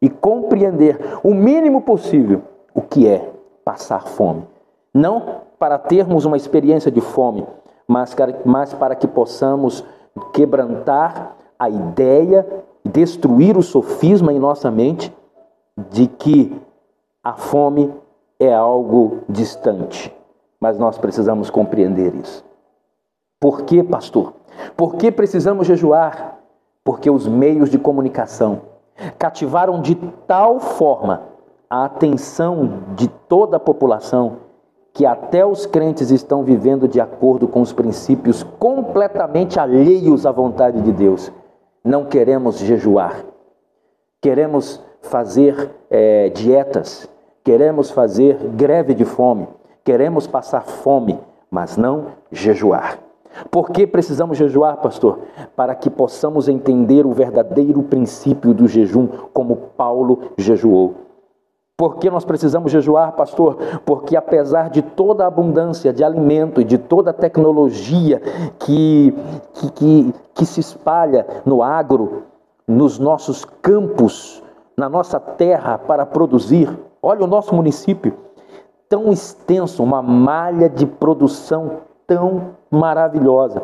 e 0.00 0.08
compreender 0.08 0.98
o 1.22 1.34
mínimo 1.34 1.80
possível 1.80 2.42
o 2.74 2.82
que 2.82 3.08
é 3.08 3.30
passar 3.64 4.06
fome. 4.06 4.44
Não 4.94 5.40
para 5.58 5.78
termos 5.78 6.24
uma 6.24 6.36
experiência 6.36 6.90
de 6.90 7.00
fome, 7.00 7.46
mas, 7.88 8.14
mas 8.44 8.74
para 8.74 8.94
que 8.94 9.06
possamos 9.06 9.84
quebrantar 10.36 11.34
a 11.58 11.70
ideia, 11.70 12.46
destruir 12.84 13.56
o 13.56 13.62
sofisma 13.62 14.34
em 14.34 14.38
nossa 14.38 14.70
mente 14.70 15.10
de 15.90 16.06
que 16.06 16.60
a 17.24 17.32
fome 17.32 17.90
é 18.38 18.52
algo 18.52 19.20
distante. 19.26 20.14
Mas 20.60 20.78
nós 20.78 20.98
precisamos 20.98 21.48
compreender 21.48 22.14
isso. 22.16 22.44
Por 23.40 23.62
que, 23.62 23.82
pastor? 23.82 24.34
Por 24.76 24.96
que 24.96 25.10
precisamos 25.10 25.66
jejuar? 25.66 26.38
Porque 26.84 27.08
os 27.08 27.26
meios 27.26 27.70
de 27.70 27.78
comunicação 27.78 28.60
cativaram 29.18 29.80
de 29.80 29.94
tal 30.26 30.60
forma 30.60 31.22
a 31.70 31.86
atenção 31.86 32.82
de 32.94 33.08
toda 33.08 33.56
a 33.56 33.60
população 33.60 34.36
que 34.96 35.04
até 35.04 35.44
os 35.44 35.66
crentes 35.66 36.10
estão 36.10 36.42
vivendo 36.42 36.88
de 36.88 36.98
acordo 37.02 37.46
com 37.46 37.60
os 37.60 37.70
princípios 37.70 38.42
completamente 38.42 39.60
alheios 39.60 40.24
à 40.24 40.32
vontade 40.32 40.80
de 40.80 40.90
Deus. 40.90 41.30
Não 41.84 42.06
queremos 42.06 42.58
jejuar, 42.58 43.22
queremos 44.22 44.82
fazer 45.02 45.70
é, 45.90 46.30
dietas, 46.30 47.10
queremos 47.44 47.90
fazer 47.90 48.38
greve 48.56 48.94
de 48.94 49.04
fome, 49.04 49.46
queremos 49.84 50.26
passar 50.26 50.62
fome, 50.62 51.20
mas 51.50 51.76
não 51.76 52.06
jejuar. 52.32 52.98
Por 53.50 53.68
que 53.68 53.86
precisamos 53.86 54.38
jejuar, 54.38 54.78
pastor? 54.78 55.18
Para 55.54 55.74
que 55.74 55.90
possamos 55.90 56.48
entender 56.48 57.04
o 57.04 57.12
verdadeiro 57.12 57.82
princípio 57.82 58.54
do 58.54 58.66
jejum, 58.66 59.08
como 59.34 59.56
Paulo 59.76 60.30
jejuou. 60.38 61.05
Por 61.78 61.96
que 61.96 62.08
nós 62.08 62.24
precisamos 62.24 62.72
jejuar, 62.72 63.12
pastor? 63.12 63.58
Porque 63.84 64.16
apesar 64.16 64.70
de 64.70 64.80
toda 64.80 65.24
a 65.24 65.26
abundância 65.26 65.92
de 65.92 66.02
alimento 66.02 66.58
e 66.58 66.64
de 66.64 66.78
toda 66.78 67.10
a 67.10 67.12
tecnologia 67.14 68.18
que, 68.58 69.14
que, 69.52 69.70
que, 69.72 70.14
que 70.34 70.46
se 70.46 70.58
espalha 70.58 71.26
no 71.44 71.62
agro, 71.62 72.22
nos 72.66 72.98
nossos 72.98 73.44
campos, 73.44 74.42
na 74.74 74.88
nossa 74.88 75.20
terra 75.20 75.76
para 75.76 76.06
produzir, 76.06 76.74
olha 77.02 77.24
o 77.24 77.26
nosso 77.26 77.54
município, 77.54 78.14
tão 78.88 79.12
extenso, 79.12 79.82
uma 79.82 80.00
malha 80.00 80.70
de 80.70 80.86
produção 80.86 81.82
tão 82.06 82.52
maravilhosa. 82.70 83.62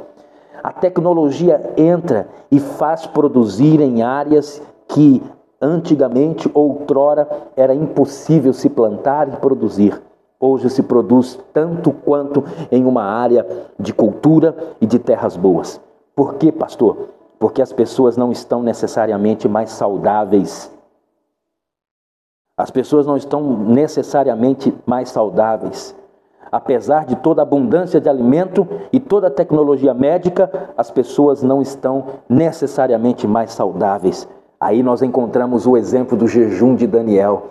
A 0.63 0.71
tecnologia 0.71 1.73
entra 1.79 2.29
e 2.51 2.61
faz 2.61 3.07
produzir 3.07 3.81
em 3.81 4.03
áreas 4.03 4.63
que 4.87 5.23
Antigamente, 5.65 6.51
outrora, 6.53 7.29
era 7.55 7.73
impossível 7.73 8.53
se 8.53 8.69
plantar 8.69 9.29
e 9.29 9.37
produzir. 9.37 10.03
Hoje 10.41 10.69
se 10.69 10.83
produz 10.83 11.39
tanto 11.53 11.93
quanto 11.93 12.43
em 12.69 12.85
uma 12.85 13.05
área 13.05 13.47
de 13.79 13.95
cultura 13.95 14.57
e 14.81 14.87
de 14.87 14.99
terras 14.99 15.37
boas. 15.37 15.81
Por 16.17 16.35
quê, 16.35 16.51
pastor? 16.51 17.11
Porque 17.39 17.63
as 17.63 17.73
pessoas 17.73 18.17
não 18.17 18.33
estão 18.33 18.61
necessariamente 18.61 19.49
mais 19.49 19.71
saudáveis. 19.71 20.69
As 22.59 22.73
pessoas 22.73 23.07
não 23.07 23.17
estão 23.17 23.43
necessariamente 23.57 24.75
mais 24.85 25.11
saudáveis. 25.11 25.95
Apesar 26.51 27.07
de 27.07 27.15
toda 27.15 27.41
a 27.41 27.45
abundância 27.45 28.01
de 28.01 28.09
alimento 28.09 28.67
e 28.93 28.99
toda 28.99 29.29
a 29.29 29.31
tecnologia 29.31 29.95
médica, 29.95 30.73
as 30.77 30.91
pessoas 30.91 31.41
não 31.41 31.63
estão 31.63 32.07
necessariamente 32.29 33.29
mais 33.29 33.53
saudáveis. 33.53 34.29
Aí 34.63 34.81
nós 34.81 35.03
encontramos 35.03 35.67
o 35.67 35.77
exemplo 35.77 36.17
do 36.17 36.29
jejum 36.29 36.77
de 36.77 36.87
Daniel, 36.87 37.49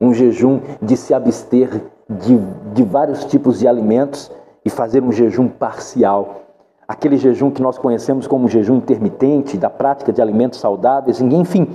um 0.00 0.14
jejum 0.14 0.60
de 0.80 0.96
se 0.96 1.12
abster 1.12 1.82
de, 2.08 2.38
de 2.72 2.84
vários 2.84 3.24
tipos 3.24 3.58
de 3.58 3.66
alimentos 3.66 4.30
e 4.64 4.70
fazer 4.70 5.02
um 5.02 5.10
jejum 5.10 5.48
parcial. 5.48 6.42
Aquele 6.86 7.16
jejum 7.16 7.50
que 7.50 7.60
nós 7.60 7.76
conhecemos 7.76 8.28
como 8.28 8.46
jejum 8.46 8.76
intermitente, 8.76 9.58
da 9.58 9.68
prática 9.68 10.12
de 10.12 10.22
alimentos 10.22 10.60
saudáveis, 10.60 11.20
enfim. 11.20 11.66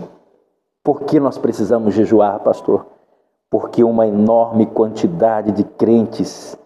Por 0.82 1.02
que 1.02 1.20
nós 1.20 1.38
precisamos 1.38 1.94
jejuar, 1.94 2.40
pastor? 2.40 2.86
Porque 3.50 3.84
uma 3.84 4.08
enorme 4.08 4.66
quantidade 4.66 5.52
de 5.52 5.66
crentes 5.66 6.58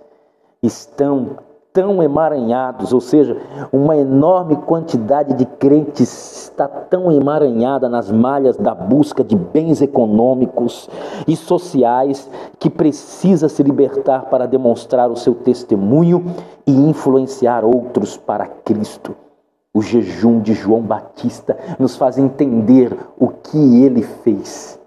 estão 0.62 1.38
tão 1.73 2.03
emaranhados, 2.03 2.93
ou 2.93 3.01
seja, 3.01 3.36
uma 3.71 3.97
enorme 3.97 4.55
quantidade 4.55 5.33
de 5.33 5.45
crentes 5.45 6.43
está 6.43 6.67
tão 6.67 7.12
emaranhada 7.12 7.89
nas 7.89 8.12
malhas 8.12 8.55
da 8.55 8.75
busca 8.75 9.23
de 9.23 9.36
bens 9.36 9.81
econômicos 9.81 10.88
e 11.27 11.36
sociais 11.36 12.29
que 12.59 12.69
precisa 12.69 13.49
se 13.49 13.63
libertar 13.63 14.25
para 14.29 14.45
demonstrar 14.45 15.09
o 15.09 15.15
seu 15.15 15.33
testemunho 15.33 16.23
e 16.65 16.71
influenciar 16.71 17.65
outros 17.65 18.15
para 18.15 18.45
Cristo. 18.45 19.15
O 19.73 19.81
jejum 19.81 20.39
de 20.39 20.53
João 20.53 20.81
Batista 20.81 21.57
nos 21.79 21.95
faz 21.95 22.19
entender 22.19 22.95
o 23.19 23.29
que 23.29 23.83
ele 23.83 24.03
fez. 24.03 24.79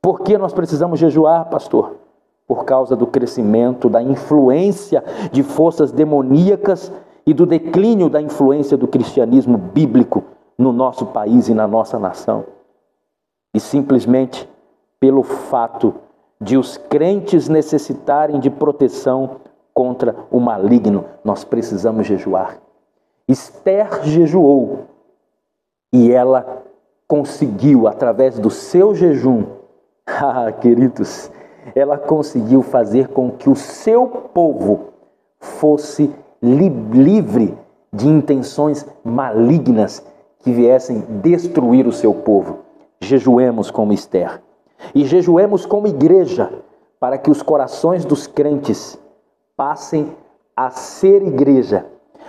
Por 0.00 0.22
que 0.22 0.38
nós 0.38 0.54
precisamos 0.54 0.98
jejuar, 0.98 1.50
pastor? 1.50 2.03
Por 2.46 2.64
causa 2.64 2.94
do 2.94 3.06
crescimento, 3.06 3.88
da 3.88 4.02
influência 4.02 5.02
de 5.32 5.42
forças 5.42 5.90
demoníacas 5.90 6.92
e 7.26 7.32
do 7.32 7.46
declínio 7.46 8.10
da 8.10 8.20
influência 8.20 8.76
do 8.76 8.86
cristianismo 8.86 9.56
bíblico 9.56 10.24
no 10.58 10.72
nosso 10.72 11.06
país 11.06 11.48
e 11.48 11.54
na 11.54 11.66
nossa 11.66 11.98
nação. 11.98 12.44
E 13.54 13.60
simplesmente 13.60 14.48
pelo 15.00 15.22
fato 15.22 15.94
de 16.40 16.56
os 16.56 16.76
crentes 16.76 17.48
necessitarem 17.48 18.38
de 18.40 18.50
proteção 18.50 19.36
contra 19.72 20.14
o 20.30 20.38
maligno, 20.38 21.04
nós 21.24 21.44
precisamos 21.44 22.06
jejuar. 22.06 22.58
Esther 23.26 24.04
jejuou 24.04 24.86
e 25.92 26.12
ela 26.12 26.62
conseguiu, 27.08 27.86
através 27.86 28.38
do 28.38 28.50
seu 28.50 28.94
jejum, 28.94 29.44
ah, 30.06 30.52
queridos, 30.52 31.30
ela 31.74 31.96
conseguiu 31.96 32.62
fazer 32.62 33.08
com 33.08 33.30
que 33.30 33.48
o 33.48 33.54
seu 33.54 34.06
povo 34.06 34.88
fosse 35.38 36.12
li 36.42 36.68
livre 36.68 37.56
de 37.92 38.08
intenções 38.08 38.86
malignas 39.04 40.04
que 40.40 40.52
viessem 40.52 41.00
destruir 41.22 41.86
o 41.86 41.92
seu 41.92 42.12
povo. 42.12 42.58
Jejuemos 43.00 43.70
como 43.70 43.92
Esther. 43.92 44.42
E 44.94 45.04
jejuemos 45.04 45.64
como 45.64 45.86
igreja, 45.86 46.50
para 47.00 47.16
que 47.16 47.30
os 47.30 47.42
corações 47.42 48.04
dos 48.04 48.26
crentes 48.26 48.98
passem 49.56 50.10
a 50.56 50.70
ser 50.70 51.22
igreja, 51.22 51.86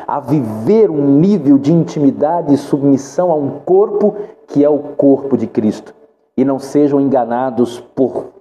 a 0.07 0.19
viver 0.19 0.89
um 0.89 1.19
nível 1.19 1.57
de 1.57 1.73
intimidade 1.73 2.53
e 2.53 2.57
submissão 2.57 3.31
a 3.31 3.35
um 3.35 3.59
corpo 3.59 4.15
que 4.47 4.63
é 4.63 4.69
o 4.69 4.79
corpo 4.79 5.35
de 5.35 5.47
Cristo. 5.47 5.93
E 6.37 6.45
não 6.45 6.59
sejam 6.59 6.99
enganados 6.99 7.79
por, 7.79 8.34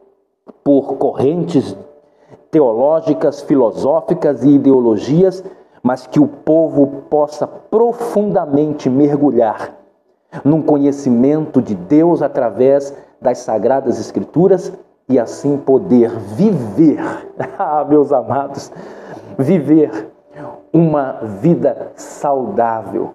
por 0.65 0.97
correntes 0.97 1.77
teológicas, 2.51 3.43
filosóficas 3.43 4.43
e 4.43 4.49
ideologias, 4.51 5.45
mas 5.83 6.07
que 6.07 6.19
o 6.19 6.27
povo 6.27 7.03
possa 7.11 7.47
profundamente 7.47 8.89
mergulhar 8.89 9.77
num 10.43 10.63
conhecimento 10.63 11.61
de 11.61 11.75
Deus 11.75 12.23
através 12.23 12.97
das 13.21 13.39
sagradas 13.39 14.01
escrituras 14.01 14.73
e 15.09 15.19
assim 15.19 15.59
poder 15.59 16.11
viver, 16.19 16.99
ah, 17.59 17.85
meus 17.87 18.13
amados, 18.13 18.73
viver 19.39 20.11
uma 20.73 21.21
vida 21.41 21.93
saudável, 21.95 23.15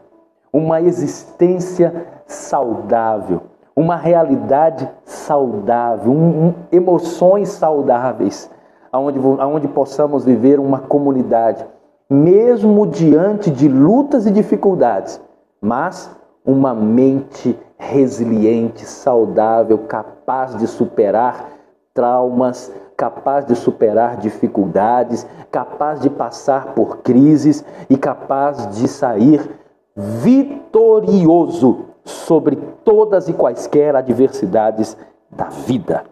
uma 0.53 0.79
existência 0.79 2.05
saudável, 2.25 3.41
uma 3.79 3.95
realidade 3.95 4.89
saudável, 5.05 6.11
um, 6.11 6.47
um, 6.47 6.53
emoções 6.69 7.47
saudáveis, 7.47 8.51
aonde, 8.91 9.17
aonde 9.39 9.69
possamos 9.69 10.25
viver 10.25 10.59
uma 10.59 10.79
comunidade, 10.79 11.65
mesmo 12.09 12.85
diante 12.85 13.49
de 13.49 13.69
lutas 13.69 14.27
e 14.27 14.31
dificuldades, 14.31 15.21
mas 15.61 16.13
uma 16.45 16.73
mente 16.73 17.57
resiliente, 17.77 18.83
saudável, 18.83 19.77
capaz 19.77 20.57
de 20.57 20.67
superar 20.67 21.45
traumas, 21.93 22.73
capaz 22.97 23.45
de 23.45 23.55
superar 23.55 24.17
dificuldades, 24.17 25.25
capaz 25.49 26.01
de 26.01 26.09
passar 26.09 26.73
por 26.73 26.97
crises 26.97 27.63
e 27.89 27.95
capaz 27.95 28.75
de 28.75 28.89
sair 28.89 29.49
vitorioso 29.95 31.88
sobre 32.05 32.55
todas 32.83 33.27
e 33.27 33.33
quaisquer 33.33 33.95
adversidades 33.95 34.97
da 35.29 35.45
vida. 35.45 36.05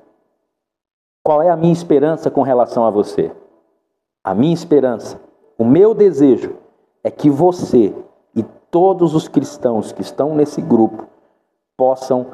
Qual 1.24 1.42
é 1.42 1.50
a 1.50 1.56
minha 1.56 1.74
esperança 1.74 2.32
com 2.32 2.42
relação 2.42 2.86
a 2.86 2.90
você? 2.90 3.32
A 4.24 4.34
minha 4.34 4.54
esperança, 4.54 5.20
o 5.58 5.66
meu 5.66 5.94
desejo 5.94 6.56
é 7.04 7.12
que 7.12 7.30
você 7.30 7.94
e 8.36 8.44
todos 8.72 9.16
os 9.16 9.28
cristãos 9.28 9.92
que 9.92 10.02
estão 10.02 10.36
nesse 10.36 10.62
grupo 10.62 11.08
possam 11.76 12.28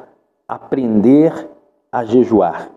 aprender 0.48 1.48
a 1.90 2.04
jejuar 2.04 2.74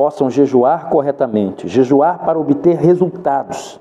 possam 0.00 0.30
jejuar 0.30 0.88
corretamente, 0.88 1.68
jejuar 1.68 2.24
para 2.24 2.38
obter 2.38 2.74
resultados. 2.74 3.78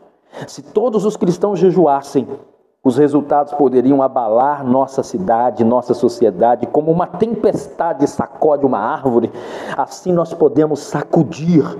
Se 0.47 0.61
todos 0.61 1.05
os 1.05 1.15
cristãos 1.15 1.57
jejuassem, 1.57 2.27
os 2.83 2.97
resultados 2.97 3.53
poderiam 3.53 4.01
abalar 4.01 4.63
nossa 4.63 5.03
cidade, 5.03 5.65
nossa 5.65 5.93
sociedade, 5.93 6.65
como 6.65 6.91
uma 6.91 7.05
tempestade 7.05 8.07
sacode 8.07 8.65
uma 8.65 8.79
árvore. 8.79 9.31
Assim 9.77 10.13
nós 10.13 10.33
podemos 10.33 10.79
sacudir 10.79 11.77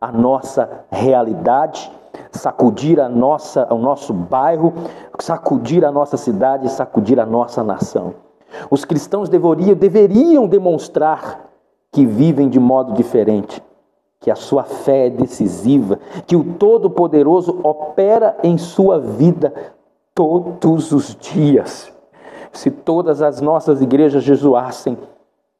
a 0.00 0.10
nossa 0.10 0.86
realidade, 0.90 1.92
sacudir 2.32 2.98
a 2.98 3.08
nossa, 3.08 3.72
o 3.72 3.78
nosso 3.78 4.14
bairro, 4.14 4.72
sacudir 5.18 5.84
a 5.84 5.92
nossa 5.92 6.16
cidade, 6.16 6.70
sacudir 6.70 7.20
a 7.20 7.26
nossa 7.26 7.62
nação. 7.62 8.14
Os 8.70 8.86
cristãos 8.86 9.28
deveriam, 9.28 9.76
deveriam 9.76 10.46
demonstrar 10.46 11.50
que 11.92 12.06
vivem 12.06 12.48
de 12.48 12.58
modo 12.58 12.94
diferente, 12.94 13.62
que 14.20 14.30
a 14.30 14.34
sua 14.34 14.64
fé 14.64 15.08
é 15.08 15.10
decisiva, 15.10 15.98
que 16.26 16.36
o 16.36 16.54
Todo-Poderoso 16.54 17.60
opera 17.62 18.36
em 18.42 18.56
sua 18.56 18.98
vida 18.98 19.52
todos 20.18 20.90
os 20.90 21.14
dias. 21.14 21.92
Se 22.50 22.72
todas 22.72 23.22
as 23.22 23.40
nossas 23.40 23.80
igrejas 23.80 24.24
jejuassem, 24.24 24.98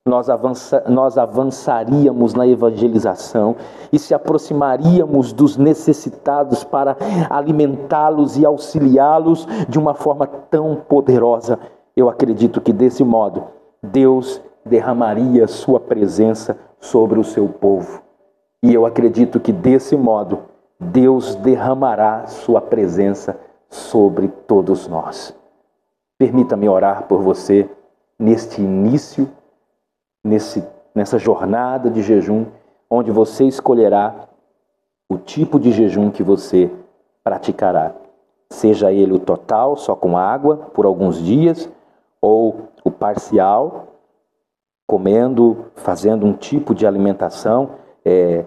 nós, 0.04 0.28
avança, 0.28 0.82
nós 0.88 1.16
avançaríamos 1.16 2.34
na 2.34 2.44
evangelização 2.44 3.54
e 3.92 4.00
se 4.00 4.12
aproximaríamos 4.14 5.32
dos 5.32 5.56
necessitados 5.56 6.64
para 6.64 6.96
alimentá-los 7.30 8.36
e 8.36 8.44
auxiliá-los 8.44 9.46
de 9.68 9.78
uma 9.78 9.94
forma 9.94 10.26
tão 10.26 10.74
poderosa. 10.74 11.56
Eu 11.96 12.08
acredito 12.08 12.60
que 12.60 12.72
desse 12.72 13.04
modo 13.04 13.44
Deus 13.80 14.42
derramaria 14.66 15.46
sua 15.46 15.78
presença 15.78 16.58
sobre 16.80 17.20
o 17.20 17.24
seu 17.24 17.46
povo. 17.48 18.02
E 18.60 18.74
eu 18.74 18.84
acredito 18.84 19.38
que 19.38 19.52
desse 19.52 19.96
modo 19.96 20.40
Deus 20.80 21.36
derramará 21.36 22.26
sua 22.26 22.60
presença 22.60 23.38
sobre 23.68 24.28
todos 24.28 24.86
nós. 24.88 25.34
Permita-me 26.18 26.68
orar 26.68 27.04
por 27.04 27.22
você 27.22 27.68
neste 28.18 28.60
início, 28.60 29.28
nesse, 30.24 30.66
nessa 30.94 31.18
jornada 31.18 31.90
de 31.90 32.02
jejum, 32.02 32.46
onde 32.90 33.10
você 33.10 33.44
escolherá 33.44 34.28
o 35.08 35.16
tipo 35.16 35.58
de 35.58 35.70
jejum 35.70 36.10
que 36.10 36.22
você 36.22 36.70
praticará. 37.22 37.94
Seja 38.50 38.90
ele 38.90 39.12
o 39.12 39.18
total, 39.18 39.76
só 39.76 39.94
com 39.94 40.16
água, 40.16 40.56
por 40.72 40.86
alguns 40.86 41.22
dias, 41.22 41.70
ou 42.20 42.68
o 42.82 42.90
parcial, 42.90 43.88
comendo, 44.86 45.66
fazendo 45.76 46.26
um 46.26 46.32
tipo 46.32 46.74
de 46.74 46.86
alimentação 46.86 47.72
é, 48.04 48.44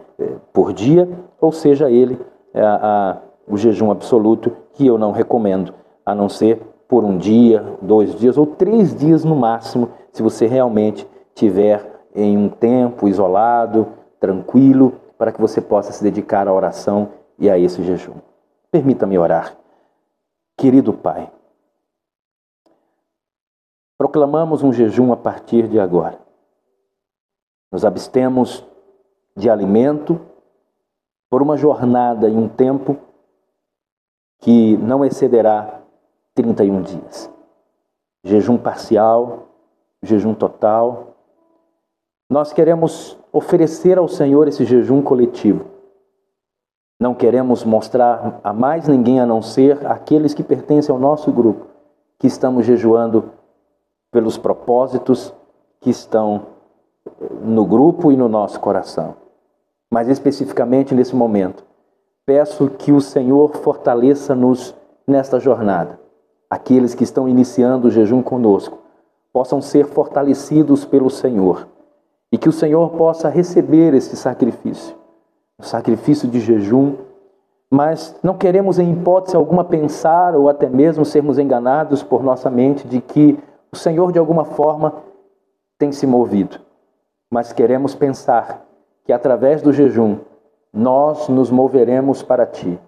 por 0.51 0.73
dia, 0.73 1.07
ou 1.39 1.51
seja 1.51 1.89
ele 1.89 2.19
é, 2.53 2.61
a, 2.61 3.21
o 3.47 3.57
jejum 3.57 3.91
absoluto, 3.91 4.55
que 4.73 4.85
eu 4.85 4.97
não 4.97 5.11
recomendo, 5.11 5.73
a 6.05 6.15
não 6.15 6.29
ser 6.29 6.61
por 6.87 7.03
um 7.03 7.17
dia, 7.17 7.77
dois 7.81 8.15
dias 8.15 8.37
ou 8.37 8.45
três 8.45 8.95
dias 8.95 9.23
no 9.23 9.35
máximo, 9.35 9.89
se 10.11 10.21
você 10.21 10.45
realmente 10.45 11.07
tiver 11.33 11.89
em 12.13 12.37
um 12.37 12.49
tempo 12.49 13.07
isolado, 13.07 13.87
tranquilo, 14.19 14.93
para 15.17 15.31
que 15.31 15.39
você 15.39 15.61
possa 15.61 15.91
se 15.91 16.03
dedicar 16.03 16.47
à 16.47 16.53
oração 16.53 17.09
e 17.39 17.49
a 17.49 17.57
esse 17.57 17.83
jejum. 17.83 18.15
Permita-me 18.69 19.17
orar. 19.17 19.55
Querido 20.57 20.93
Pai, 20.93 21.31
proclamamos 23.97 24.63
um 24.63 24.73
jejum 24.73 25.13
a 25.13 25.17
partir 25.17 25.67
de 25.67 25.79
agora. 25.79 26.19
Nos 27.71 27.85
abstemos 27.85 28.65
de 29.35 29.49
alimento 29.49 30.19
por 31.29 31.41
uma 31.41 31.55
jornada 31.55 32.27
e 32.27 32.35
um 32.35 32.49
tempo 32.49 32.97
que 34.41 34.75
não 34.77 35.05
excederá 35.05 35.79
31 36.35 36.81
dias. 36.81 37.31
Jejum 38.23 38.57
parcial, 38.57 39.47
jejum 40.03 40.33
total. 40.33 41.15
Nós 42.29 42.51
queremos 42.51 43.17
oferecer 43.31 43.97
ao 43.97 44.09
Senhor 44.09 44.47
esse 44.49 44.65
jejum 44.65 45.01
coletivo. 45.01 45.65
Não 46.99 47.15
queremos 47.15 47.63
mostrar 47.63 48.41
a 48.43 48.51
mais 48.51 48.87
ninguém 48.87 49.21
a 49.21 49.25
não 49.25 49.41
ser 49.41 49.87
aqueles 49.87 50.33
que 50.33 50.43
pertencem 50.43 50.93
ao 50.93 50.99
nosso 50.99 51.31
grupo, 51.31 51.67
que 52.19 52.27
estamos 52.27 52.65
jejuando 52.65 53.31
pelos 54.11 54.37
propósitos 54.37 55.33
que 55.79 55.89
estão 55.89 56.47
no 57.41 57.65
grupo 57.65 58.11
e 58.11 58.17
no 58.17 58.27
nosso 58.27 58.59
coração 58.59 59.15
mas 59.91 60.07
especificamente 60.07 60.95
nesse 60.95 61.13
momento, 61.13 61.65
peço 62.31 62.69
que 62.69 62.93
o 62.93 63.01
Senhor 63.01 63.57
fortaleça-nos 63.57 64.73
nesta 65.05 65.37
jornada. 65.37 65.99
Aqueles 66.49 66.95
que 66.95 67.03
estão 67.03 67.27
iniciando 67.27 67.89
o 67.89 67.91
jejum 67.91 68.23
conosco 68.23 68.79
possam 69.33 69.61
ser 69.61 69.85
fortalecidos 69.85 70.85
pelo 70.85 71.09
Senhor 71.09 71.67
e 72.31 72.37
que 72.37 72.47
o 72.47 72.53
Senhor 72.53 72.91
possa 72.91 73.27
receber 73.27 73.93
esse 73.93 74.15
sacrifício, 74.15 74.95
o 75.59 75.63
sacrifício 75.63 76.25
de 76.25 76.39
jejum. 76.39 76.95
Mas 77.69 78.15
não 78.23 78.37
queremos, 78.37 78.79
em 78.79 78.93
hipótese 78.93 79.35
alguma, 79.35 79.65
pensar 79.65 80.33
ou 80.33 80.47
até 80.47 80.69
mesmo 80.69 81.03
sermos 81.03 81.37
enganados 81.37 82.01
por 82.01 82.23
nossa 82.23 82.49
mente 82.49 82.87
de 82.87 83.01
que 83.01 83.37
o 83.73 83.75
Senhor, 83.75 84.13
de 84.13 84.19
alguma 84.19 84.45
forma, 84.45 84.93
tem 85.77 85.91
se 85.91 86.07
movido. 86.07 86.61
Mas 87.29 87.51
queremos 87.51 87.93
pensar 87.93 88.65
que 89.03 89.11
através 89.11 89.61
do 89.61 89.73
jejum 89.73 90.30
nós 90.73 91.27
nos 91.27 91.51
moveremos 91.51 92.23
para 92.23 92.45
ti. 92.45 92.79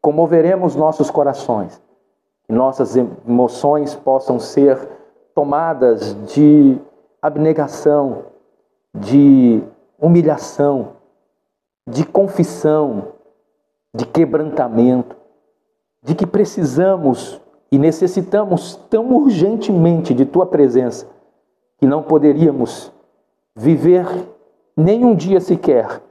Comoveremos 0.00 0.76
nossos 0.76 1.10
corações, 1.10 1.80
que 2.44 2.52
nossas 2.52 2.96
emoções 2.96 3.94
possam 3.94 4.38
ser 4.38 4.78
tomadas 5.34 6.14
de 6.26 6.78
abnegação, 7.20 8.24
de 8.94 9.62
humilhação, 9.98 10.96
de 11.88 12.04
confissão, 12.04 13.12
de 13.94 14.04
quebrantamento, 14.04 15.16
de 16.02 16.14
que 16.14 16.26
precisamos 16.26 17.40
e 17.70 17.78
necessitamos 17.78 18.76
tão 18.90 19.14
urgentemente 19.14 20.12
de 20.12 20.26
tua 20.26 20.46
presença 20.46 21.06
que 21.78 21.86
não 21.86 22.02
poderíamos 22.02 22.92
viver 23.56 24.06
nem 24.76 25.04
um 25.04 25.14
dia 25.14 25.40
sequer 25.40 26.02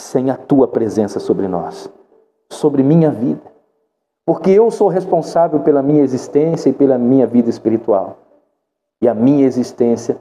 sem 0.00 0.30
a 0.30 0.36
tua 0.36 0.66
presença 0.66 1.20
sobre 1.20 1.46
nós, 1.46 1.90
sobre 2.48 2.82
minha 2.82 3.10
vida. 3.10 3.42
Porque 4.24 4.50
eu 4.50 4.70
sou 4.70 4.88
responsável 4.88 5.60
pela 5.60 5.82
minha 5.82 6.02
existência 6.02 6.70
e 6.70 6.72
pela 6.72 6.98
minha 6.98 7.26
vida 7.26 7.50
espiritual. 7.50 8.18
E 9.00 9.08
a 9.08 9.14
minha 9.14 9.46
existência 9.46 10.18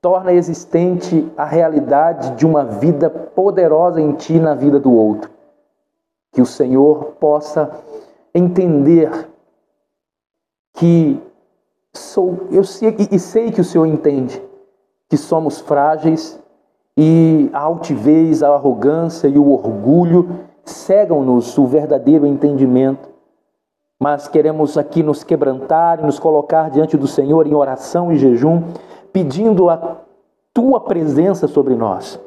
torna 0.00 0.32
existente 0.32 1.30
a 1.36 1.44
realidade 1.44 2.32
de 2.32 2.44
uma 2.44 2.64
vida 2.64 3.08
poderosa 3.08 4.00
em 4.00 4.12
ti 4.12 4.38
na 4.38 4.54
vida 4.54 4.80
do 4.80 4.92
outro. 4.92 5.30
Que 6.32 6.40
o 6.40 6.46
Senhor 6.46 7.16
possa 7.20 7.70
entender 8.34 9.28
que 10.74 11.20
sou 11.94 12.46
eu 12.50 12.64
sei 12.64 12.96
e 13.10 13.18
sei 13.18 13.52
que 13.52 13.60
o 13.60 13.64
Senhor 13.64 13.86
entende 13.86 14.42
que 15.08 15.16
somos 15.16 15.60
frágeis 15.60 16.41
e 16.96 17.48
a 17.52 17.60
altivez, 17.60 18.42
a 18.42 18.48
arrogância 18.54 19.28
e 19.28 19.38
o 19.38 19.50
orgulho 19.50 20.28
cegam-nos 20.64 21.56
o 21.56 21.66
verdadeiro 21.66 22.26
entendimento. 22.26 23.08
Mas 24.00 24.28
queremos 24.28 24.76
aqui 24.76 25.02
nos 25.02 25.22
quebrantar 25.24 26.00
e 26.00 26.06
nos 26.06 26.18
colocar 26.18 26.70
diante 26.70 26.96
do 26.96 27.06
Senhor 27.06 27.46
em 27.46 27.54
oração 27.54 28.12
e 28.12 28.18
jejum, 28.18 28.62
pedindo 29.12 29.70
a 29.70 29.98
tua 30.52 30.80
presença 30.80 31.46
sobre 31.46 31.74
nós, 31.74 32.20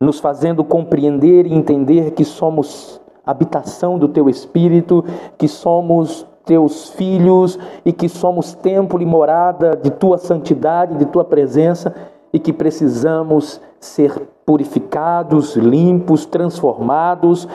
nos 0.00 0.18
fazendo 0.18 0.64
compreender 0.64 1.46
e 1.46 1.54
entender 1.54 2.12
que 2.12 2.24
somos 2.24 3.00
habitação 3.24 3.98
do 3.98 4.08
teu 4.08 4.28
espírito, 4.28 5.04
que 5.36 5.46
somos 5.46 6.26
teus 6.46 6.88
filhos 6.90 7.58
e 7.84 7.92
que 7.92 8.08
somos 8.08 8.54
templo 8.54 9.02
e 9.02 9.06
morada 9.06 9.76
de 9.76 9.90
tua 9.90 10.16
santidade, 10.16 10.96
de 10.96 11.04
tua 11.04 11.24
presença 11.24 11.94
e 12.32 12.38
que 12.38 12.52
precisamos 12.52 13.60
ser 13.80 14.28
purificados, 14.44 15.56
limpos, 15.56 16.26
transformados, 16.26 17.46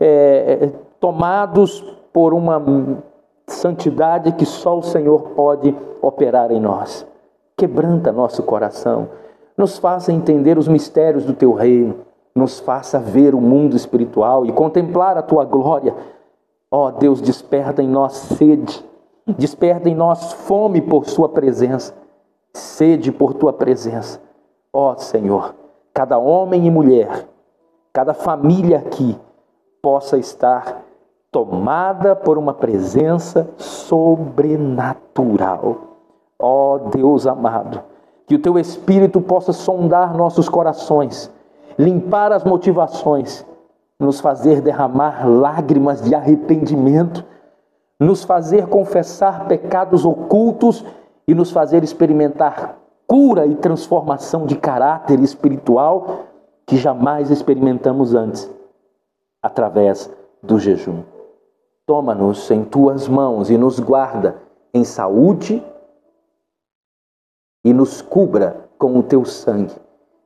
é, 0.00 0.58
é, 0.60 0.72
tomados 1.00 1.80
por 2.12 2.34
uma 2.34 2.62
santidade 3.46 4.32
que 4.32 4.44
só 4.44 4.78
o 4.78 4.82
Senhor 4.82 5.30
pode 5.30 5.74
operar 6.00 6.50
em 6.50 6.60
nós. 6.60 7.06
Quebranta 7.56 8.12
nosso 8.12 8.42
coração, 8.42 9.08
nos 9.56 9.78
faça 9.78 10.12
entender 10.12 10.58
os 10.58 10.68
mistérios 10.68 11.24
do 11.24 11.32
teu 11.32 11.52
reino, 11.52 11.96
nos 12.34 12.58
faça 12.60 12.98
ver 12.98 13.34
o 13.34 13.40
mundo 13.40 13.76
espiritual 13.76 14.46
e 14.46 14.52
contemplar 14.52 15.16
a 15.16 15.22
tua 15.22 15.44
glória. 15.44 15.94
Ó 16.70 16.88
oh, 16.88 16.90
Deus, 16.90 17.20
desperta 17.20 17.82
em 17.82 17.88
nós 17.88 18.14
sede, 18.14 18.84
desperta 19.26 19.88
em 19.88 19.94
nós 19.94 20.32
fome 20.32 20.80
por 20.80 21.06
Sua 21.06 21.28
presença, 21.28 21.94
sede 22.52 23.12
por 23.12 23.34
Tua 23.34 23.52
presença. 23.52 24.20
Ó 24.72 24.96
Senhor, 24.96 25.54
cada 25.92 26.18
homem 26.18 26.66
e 26.66 26.70
mulher, 26.70 27.28
cada 27.92 28.14
família 28.14 28.78
aqui 28.78 29.16
possa 29.80 30.16
estar 30.16 30.82
tomada 31.30 32.16
por 32.16 32.36
uma 32.38 32.54
presença 32.54 33.48
sobrenatural. 33.56 35.76
Ó 36.38 36.78
Deus 36.78 37.26
amado, 37.26 37.82
que 38.26 38.34
o 38.34 38.38
Teu 38.38 38.58
Espírito 38.58 39.20
possa 39.20 39.52
sondar 39.52 40.16
nossos 40.16 40.48
corações, 40.48 41.30
limpar 41.78 42.32
as 42.32 42.44
motivações 42.44 43.44
nos 44.02 44.18
fazer 44.18 44.60
derramar 44.60 45.28
lágrimas 45.28 46.02
de 46.02 46.12
arrependimento, 46.12 47.24
nos 48.00 48.24
fazer 48.24 48.66
confessar 48.66 49.46
pecados 49.46 50.04
ocultos 50.04 50.84
e 51.26 51.34
nos 51.34 51.50
fazer 51.50 51.82
experimentar 51.84 52.78
cura 53.06 53.46
e 53.46 53.54
transformação 53.54 54.46
de 54.46 54.56
caráter 54.56 55.20
espiritual 55.20 56.26
que 56.66 56.76
jamais 56.76 57.30
experimentamos 57.30 58.14
antes, 58.14 58.50
através 59.42 60.10
do 60.42 60.58
jejum. 60.58 61.02
Toma-nos 61.86 62.50
em 62.50 62.64
tuas 62.64 63.08
mãos 63.08 63.50
e 63.50 63.58
nos 63.58 63.78
guarda 63.78 64.36
em 64.72 64.84
saúde 64.84 65.62
e 67.64 67.72
nos 67.72 68.00
cubra 68.00 68.68
com 68.78 68.98
o 68.98 69.02
teu 69.02 69.24
sangue 69.24 69.82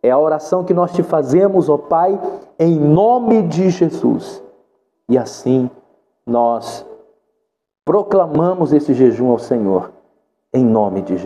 é 0.06 0.10
a 0.10 0.18
oração 0.18 0.64
que 0.64 0.72
nós 0.72 0.92
te 0.92 1.02
fazemos, 1.02 1.68
ó 1.68 1.76
Pai, 1.76 2.20
em 2.58 2.78
nome 2.78 3.42
de 3.42 3.70
Jesus. 3.70 4.42
E 5.08 5.18
assim 5.18 5.68
nós 6.24 6.86
proclamamos 7.84 8.72
esse 8.72 8.94
jejum 8.94 9.30
ao 9.30 9.38
Senhor, 9.38 9.92
em 10.56 10.64
nome 10.64 11.02
de, 11.02 11.16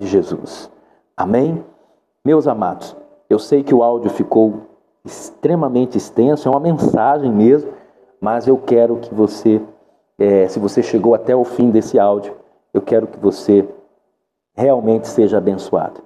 Jesus. 0.00 0.70
Amém? 1.16 1.64
Meus 2.24 2.46
amados, 2.46 2.96
eu 3.28 3.38
sei 3.38 3.62
que 3.62 3.74
o 3.74 3.82
áudio 3.82 4.10
ficou 4.10 4.62
extremamente 5.04 5.96
extenso, 5.96 6.48
é 6.48 6.50
uma 6.50 6.60
mensagem 6.60 7.32
mesmo, 7.32 7.72
mas 8.20 8.46
eu 8.46 8.56
quero 8.58 8.96
que 8.96 9.14
você, 9.14 9.62
é, 10.18 10.46
se 10.48 10.58
você 10.58 10.82
chegou 10.82 11.14
até 11.14 11.34
o 11.34 11.44
fim 11.44 11.70
desse 11.70 11.98
áudio, 11.98 12.34
eu 12.74 12.82
quero 12.82 13.06
que 13.06 13.18
você 13.18 13.66
realmente 14.54 15.08
seja 15.08 15.38
abençoado. 15.38 16.02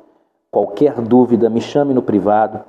Qualquer 0.50 1.00
dúvida, 1.00 1.48
me 1.48 1.60
chame 1.60 1.94
no 1.94 2.02
privado, 2.02 2.62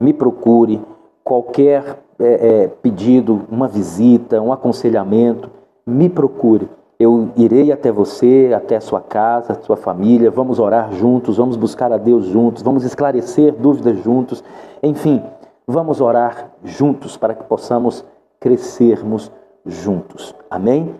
me 0.00 0.12
procure. 0.12 0.82
Qualquer 1.22 1.98
é, 2.18 2.64
é, 2.64 2.68
pedido, 2.68 3.46
uma 3.48 3.68
visita, 3.68 4.40
um 4.40 4.52
aconselhamento, 4.52 5.50
me 5.86 6.08
procure. 6.08 6.68
Eu 7.00 7.30
irei 7.34 7.72
até 7.72 7.90
você, 7.90 8.52
até 8.54 8.76
a 8.76 8.80
sua 8.82 9.00
casa, 9.00 9.54
a 9.54 9.62
sua 9.62 9.74
família, 9.74 10.30
vamos 10.30 10.58
orar 10.58 10.92
juntos, 10.92 11.38
vamos 11.38 11.56
buscar 11.56 11.90
a 11.90 11.96
Deus 11.96 12.26
juntos, 12.26 12.62
vamos 12.62 12.84
esclarecer 12.84 13.54
dúvidas 13.54 14.04
juntos. 14.04 14.44
Enfim, 14.82 15.22
vamos 15.66 16.02
orar 16.02 16.50
juntos 16.62 17.16
para 17.16 17.32
que 17.32 17.42
possamos 17.44 18.04
crescermos 18.38 19.32
juntos. 19.64 20.34
Amém? 20.50 20.94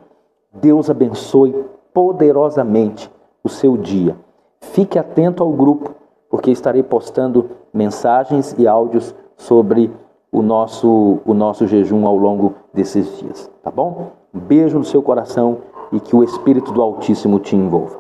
Deus 0.51 0.89
abençoe 0.89 1.55
poderosamente 1.93 3.13
o 3.45 3.51
seu 3.51 3.77
dia. 3.77 4.17
Fique 4.59 4.99
atento 4.99 5.43
ao 5.43 5.53
grupo 5.53 5.95
porque 6.31 6.51
estarei 6.51 6.83
postando 6.83 7.51
mensagens 7.75 8.55
e 8.59 8.67
áudios 8.67 9.15
sobre 9.37 9.93
o 10.33 10.41
nosso, 10.41 11.19
o 11.27 11.35
nosso 11.35 11.67
jejum 11.67 12.07
ao 12.07 12.17
longo 12.17 12.55
desses 12.73 13.19
dias, 13.19 13.51
tá 13.63 13.71
bom? 13.71 14.13
Um 14.33 14.39
beijo 14.39 14.79
no 14.79 14.85
seu 14.85 15.03
coração 15.03 15.59
e 15.93 16.01
que 16.01 16.15
o 16.15 16.23
Espírito 16.23 16.73
do 16.73 16.83
Altíssimo 16.83 17.39
te 17.39 17.57
envolva. 17.57 18.00